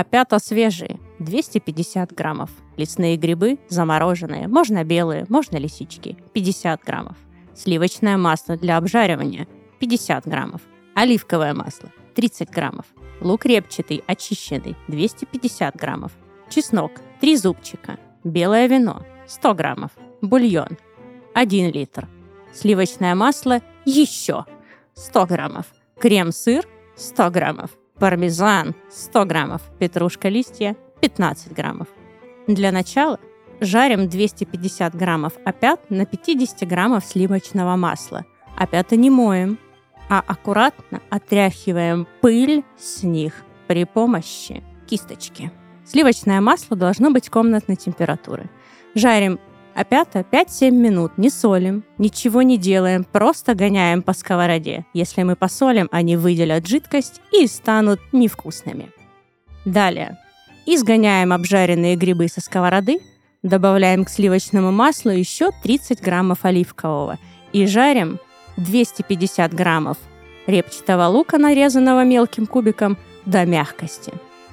опята 0.00 0.38
свежие 0.38 1.00
250 1.18 2.12
граммов, 2.12 2.50
лесные 2.76 3.16
грибы 3.16 3.58
замороженные, 3.68 4.46
можно 4.46 4.84
белые, 4.84 5.26
можно 5.28 5.56
лисички 5.56 6.16
50 6.34 6.84
граммов, 6.84 7.16
сливочное 7.56 8.16
масло 8.16 8.56
для 8.56 8.76
обжаривания 8.76 9.48
50 9.80 10.26
граммов, 10.26 10.60
оливковое 10.94 11.52
масло 11.52 11.90
30 12.14 12.48
граммов, 12.50 12.86
лук 13.20 13.44
репчатый 13.44 14.04
очищенный 14.06 14.76
250 14.86 15.74
граммов, 15.74 16.12
чеснок 16.48 16.92
3 17.20 17.36
зубчика, 17.36 17.98
белое 18.22 18.68
вино 18.68 19.04
100 19.26 19.54
граммов, 19.54 19.90
бульон 20.22 20.78
1 21.34 21.72
литр, 21.72 22.08
сливочное 22.52 23.16
масло 23.16 23.62
еще 23.84 24.44
100 24.94 25.26
граммов, 25.26 25.66
крем-сыр 25.98 26.64
100 26.94 27.30
граммов, 27.30 27.70
пармезан 27.98 28.74
100 28.90 29.24
граммов, 29.24 29.62
петрушка 29.78 30.28
листья 30.28 30.76
15 31.00 31.52
граммов. 31.52 31.88
Для 32.46 32.72
начала 32.72 33.18
жарим 33.60 34.08
250 34.08 34.94
граммов 34.94 35.34
опят 35.44 35.90
на 35.90 36.06
50 36.06 36.66
граммов 36.68 37.04
сливочного 37.04 37.76
масла. 37.76 38.24
Опята 38.56 38.96
не 38.96 39.10
моем, 39.10 39.58
а 40.08 40.22
аккуратно 40.26 41.00
отряхиваем 41.10 42.06
пыль 42.20 42.64
с 42.78 43.02
них 43.02 43.34
при 43.66 43.84
помощи 43.84 44.62
кисточки. 44.88 45.52
Сливочное 45.84 46.40
масло 46.40 46.76
должно 46.76 47.10
быть 47.10 47.30
комнатной 47.30 47.76
температуры. 47.76 48.50
Жарим 48.94 49.38
опята 49.78 50.24
5-7 50.30 50.70
минут, 50.70 51.12
не 51.18 51.30
солим, 51.30 51.84
ничего 51.98 52.42
не 52.42 52.58
делаем, 52.58 53.04
просто 53.04 53.54
гоняем 53.54 54.02
по 54.02 54.12
сковороде. 54.12 54.84
Если 54.92 55.22
мы 55.22 55.36
посолим, 55.36 55.88
они 55.92 56.16
выделят 56.16 56.66
жидкость 56.66 57.20
и 57.32 57.46
станут 57.46 58.00
невкусными. 58.12 58.90
Далее. 59.64 60.18
Изгоняем 60.66 61.32
обжаренные 61.32 61.94
грибы 61.94 62.28
со 62.28 62.40
сковороды, 62.40 62.98
добавляем 63.42 64.04
к 64.04 64.10
сливочному 64.10 64.72
маслу 64.72 65.12
еще 65.12 65.50
30 65.62 66.02
граммов 66.02 66.44
оливкового 66.44 67.18
и 67.52 67.66
жарим 67.66 68.18
250 68.56 69.54
граммов 69.54 69.96
репчатого 70.46 71.06
лука, 71.06 71.38
нарезанного 71.38 72.04
мелким 72.04 72.46
кубиком, 72.46 72.98
до 73.26 73.44
мягкости. 73.44 74.12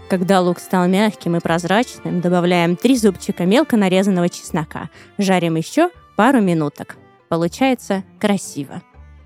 Когда 0.09 0.39
лук 0.39 0.59
стал 0.59 0.87
мягким 0.87 1.35
и 1.35 1.39
прозрачным, 1.39 2.21
добавляем 2.21 2.75
3 2.75 2.95
зубчика 2.97 3.45
мелко 3.45 3.75
нарезанного 3.75 4.29
чеснока. 4.29 4.89
Жарим 5.17 5.55
еще 5.55 5.89
пару 6.15 6.41
минуток. 6.41 6.95
Получается 7.27 8.03
красиво. 8.19 8.83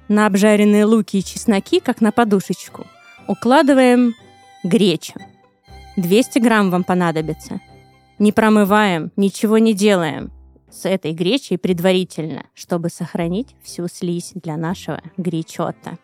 На 0.07 0.25
обжаренные 0.25 0.85
луки 0.85 1.17
и 1.17 1.23
чесноки, 1.23 1.81
как 1.81 1.99
на 1.99 2.13
подушечку, 2.13 2.87
укладываем 3.27 4.15
гречу. 4.63 5.19
200 5.97 6.39
грамм 6.39 6.71
вам 6.71 6.85
понадобится. 6.85 7.59
Не 8.17 8.31
промываем, 8.31 9.11
ничего 9.17 9.57
не 9.57 9.73
делаем. 9.73 10.31
с 10.71 10.85
этой 10.85 11.13
гречей 11.13 11.57
предварительно, 11.57 12.45
чтобы 12.53 12.89
сохранить 12.89 13.55
всю 13.63 13.87
слизь 13.87 14.31
для 14.35 14.57
нашего 14.57 15.01
гречота. 15.17 15.97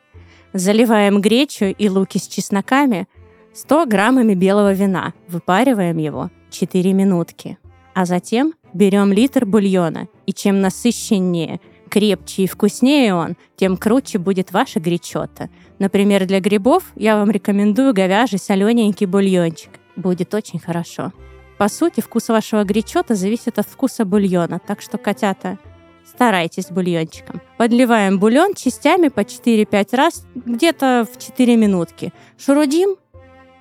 Заливаем 0.54 1.22
гречу 1.22 1.66
и 1.66 1.90
луки 1.90 2.18
с 2.18 2.28
чесноками 2.28 3.08
100 3.56 3.86
граммами 3.86 4.34
белого 4.34 4.74
вина, 4.74 5.14
выпариваем 5.30 5.98
его 5.98 6.30
4 6.52 6.92
минутки. 6.92 7.58
А 7.94 8.06
затем 8.06 8.54
берем 8.74 9.14
литр 9.14 9.46
бульона, 9.46 10.10
и 10.26 10.34
чем 10.34 10.60
насыщеннее, 10.60 11.62
крепче 11.90 12.44
и 12.44 12.48
вкуснее 12.48 13.16
он, 13.16 13.38
тем 13.56 13.78
круче 13.78 14.18
будет 14.18 14.52
ваша 14.52 14.82
гречота. 14.82 15.50
Например, 15.80 16.26
для 16.26 16.42
грибов 16.42 16.84
я 16.96 17.16
вам 17.16 17.32
рекомендую 17.32 17.94
говяжий 17.94 18.40
солененький 18.40 19.06
бульончик. 19.06 19.70
Будет 19.96 20.34
очень 20.34 20.60
хорошо. 20.60 21.14
По 21.58 21.70
сути, 21.70 22.02
вкус 22.02 22.28
вашего 22.28 22.66
гречота 22.66 23.16
зависит 23.16 23.58
от 23.58 23.66
вкуса 23.66 24.04
бульона, 24.04 24.60
так 24.60 24.82
что, 24.82 24.98
котята, 24.98 25.58
старайтесь 26.06 26.72
бульончиком. 26.72 27.42
Подливаем 27.58 28.20
бульон 28.20 28.54
частями 28.54 29.08
по 29.08 29.22
4-5 29.22 29.96
раз, 29.96 30.26
где-то 30.36 31.08
в 31.10 31.18
4 31.18 31.56
минутки. 31.56 32.12
Шурудим, 32.38 32.98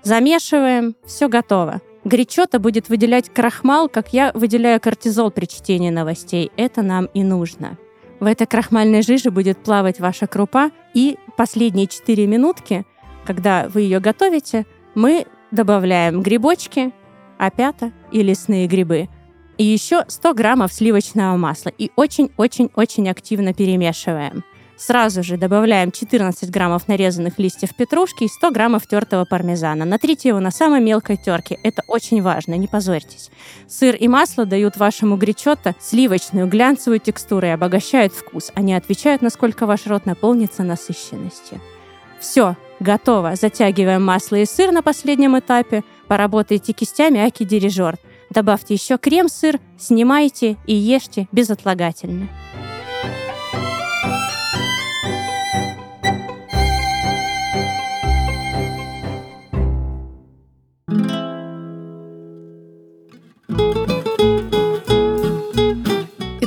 замешиваем, 0.04 0.94
все 1.04 1.28
готово. 1.28 1.80
Гречота 2.04 2.58
будет 2.58 2.88
выделять 2.88 3.30
крахмал, 3.32 3.88
как 3.88 4.12
я 4.12 4.30
выделяю 4.34 4.80
кортизол 4.80 5.30
при 5.30 5.46
чтении 5.46 5.90
новостей. 5.90 6.52
Это 6.56 6.82
нам 6.82 7.06
и 7.06 7.22
нужно. 7.22 7.78
В 8.20 8.26
этой 8.26 8.46
крахмальной 8.46 9.02
жиже 9.02 9.30
будет 9.30 9.58
плавать 9.58 10.00
ваша 10.00 10.26
крупа, 10.26 10.70
и 10.92 11.18
последние 11.36 11.86
4 11.86 12.26
минутки, 12.26 12.84
когда 13.26 13.68
вы 13.68 13.82
ее 13.82 14.00
готовите, 14.00 14.66
мы 14.94 15.26
добавляем 15.50 16.22
грибочки, 16.22 16.92
опята 17.38 17.92
и 18.12 18.22
лесные 18.22 18.66
грибы. 18.66 19.08
И 19.56 19.64
еще 19.64 20.04
100 20.06 20.34
граммов 20.34 20.72
сливочного 20.72 21.36
масла. 21.36 21.70
И 21.70 21.90
очень-очень-очень 21.96 23.08
активно 23.08 23.54
перемешиваем. 23.54 24.44
Сразу 24.76 25.22
же 25.22 25.36
добавляем 25.36 25.92
14 25.92 26.50
граммов 26.50 26.88
нарезанных 26.88 27.38
листьев 27.38 27.74
петрушки 27.74 28.24
и 28.24 28.28
100 28.28 28.50
граммов 28.50 28.86
тертого 28.86 29.24
пармезана. 29.24 29.84
Натрите 29.84 30.30
его 30.30 30.40
на 30.40 30.50
самой 30.50 30.80
мелкой 30.80 31.16
терке. 31.16 31.58
Это 31.62 31.82
очень 31.86 32.22
важно, 32.22 32.54
не 32.54 32.66
позорьтесь. 32.66 33.30
Сыр 33.68 33.94
и 33.94 34.08
масло 34.08 34.46
дают 34.46 34.76
вашему 34.76 35.16
гречотто 35.16 35.74
сливочную 35.80 36.48
глянцевую 36.48 36.98
текстуру 36.98 37.46
и 37.46 37.50
обогащают 37.50 38.12
вкус. 38.12 38.50
Они 38.54 38.74
отвечают, 38.74 39.22
насколько 39.22 39.66
ваш 39.66 39.86
рот 39.86 40.06
наполнится 40.06 40.64
насыщенностью. 40.64 41.60
Все, 42.18 42.56
готово. 42.80 43.36
Затягиваем 43.36 44.04
масло 44.04 44.36
и 44.36 44.46
сыр 44.46 44.72
на 44.72 44.82
последнем 44.82 45.38
этапе. 45.38 45.84
Поработайте 46.08 46.72
кистями 46.72 47.20
аки-дирижер. 47.20 47.96
Добавьте 48.30 48.74
еще 48.74 48.98
крем-сыр, 48.98 49.60
снимайте 49.78 50.56
и 50.66 50.74
ешьте 50.74 51.28
безотлагательно. 51.30 52.28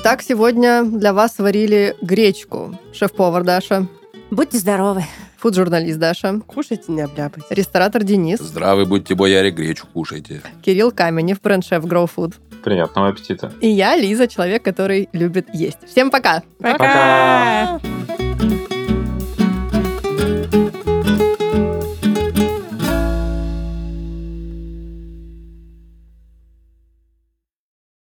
Итак, 0.07 0.21
сегодня 0.21 0.85
для 0.85 1.11
вас 1.11 1.35
сварили 1.35 1.93
гречку. 2.01 2.79
Шеф-повар 2.93 3.43
Даша, 3.43 3.87
Будьте 4.31 4.57
здоровы. 4.57 5.03
фуд-журналист 5.37 5.99
Даша, 5.99 6.39
Кушайте, 6.47 6.93
не 6.93 7.01
обляпайте. 7.01 7.53
ресторатор 7.53 8.03
Денис, 8.03 8.39
Здравы 8.39 8.85
будьте, 8.85 9.15
бояре, 9.15 9.51
гречу 9.51 9.85
кушайте. 9.93 10.41
Кирилл 10.61 10.93
Каменев, 10.93 11.41
бренд-шеф 11.41 11.83
Grow 11.83 12.09
Food. 12.09 12.35
Приятного 12.63 13.09
аппетита. 13.09 13.51
И 13.59 13.67
я, 13.67 13.97
Лиза, 13.97 14.29
человек, 14.29 14.63
который 14.63 15.09
любит 15.11 15.53
есть. 15.53 15.79
Всем 15.85 16.09
пока! 16.09 16.41
Пока! 16.61 17.77
Пока. 17.77 17.79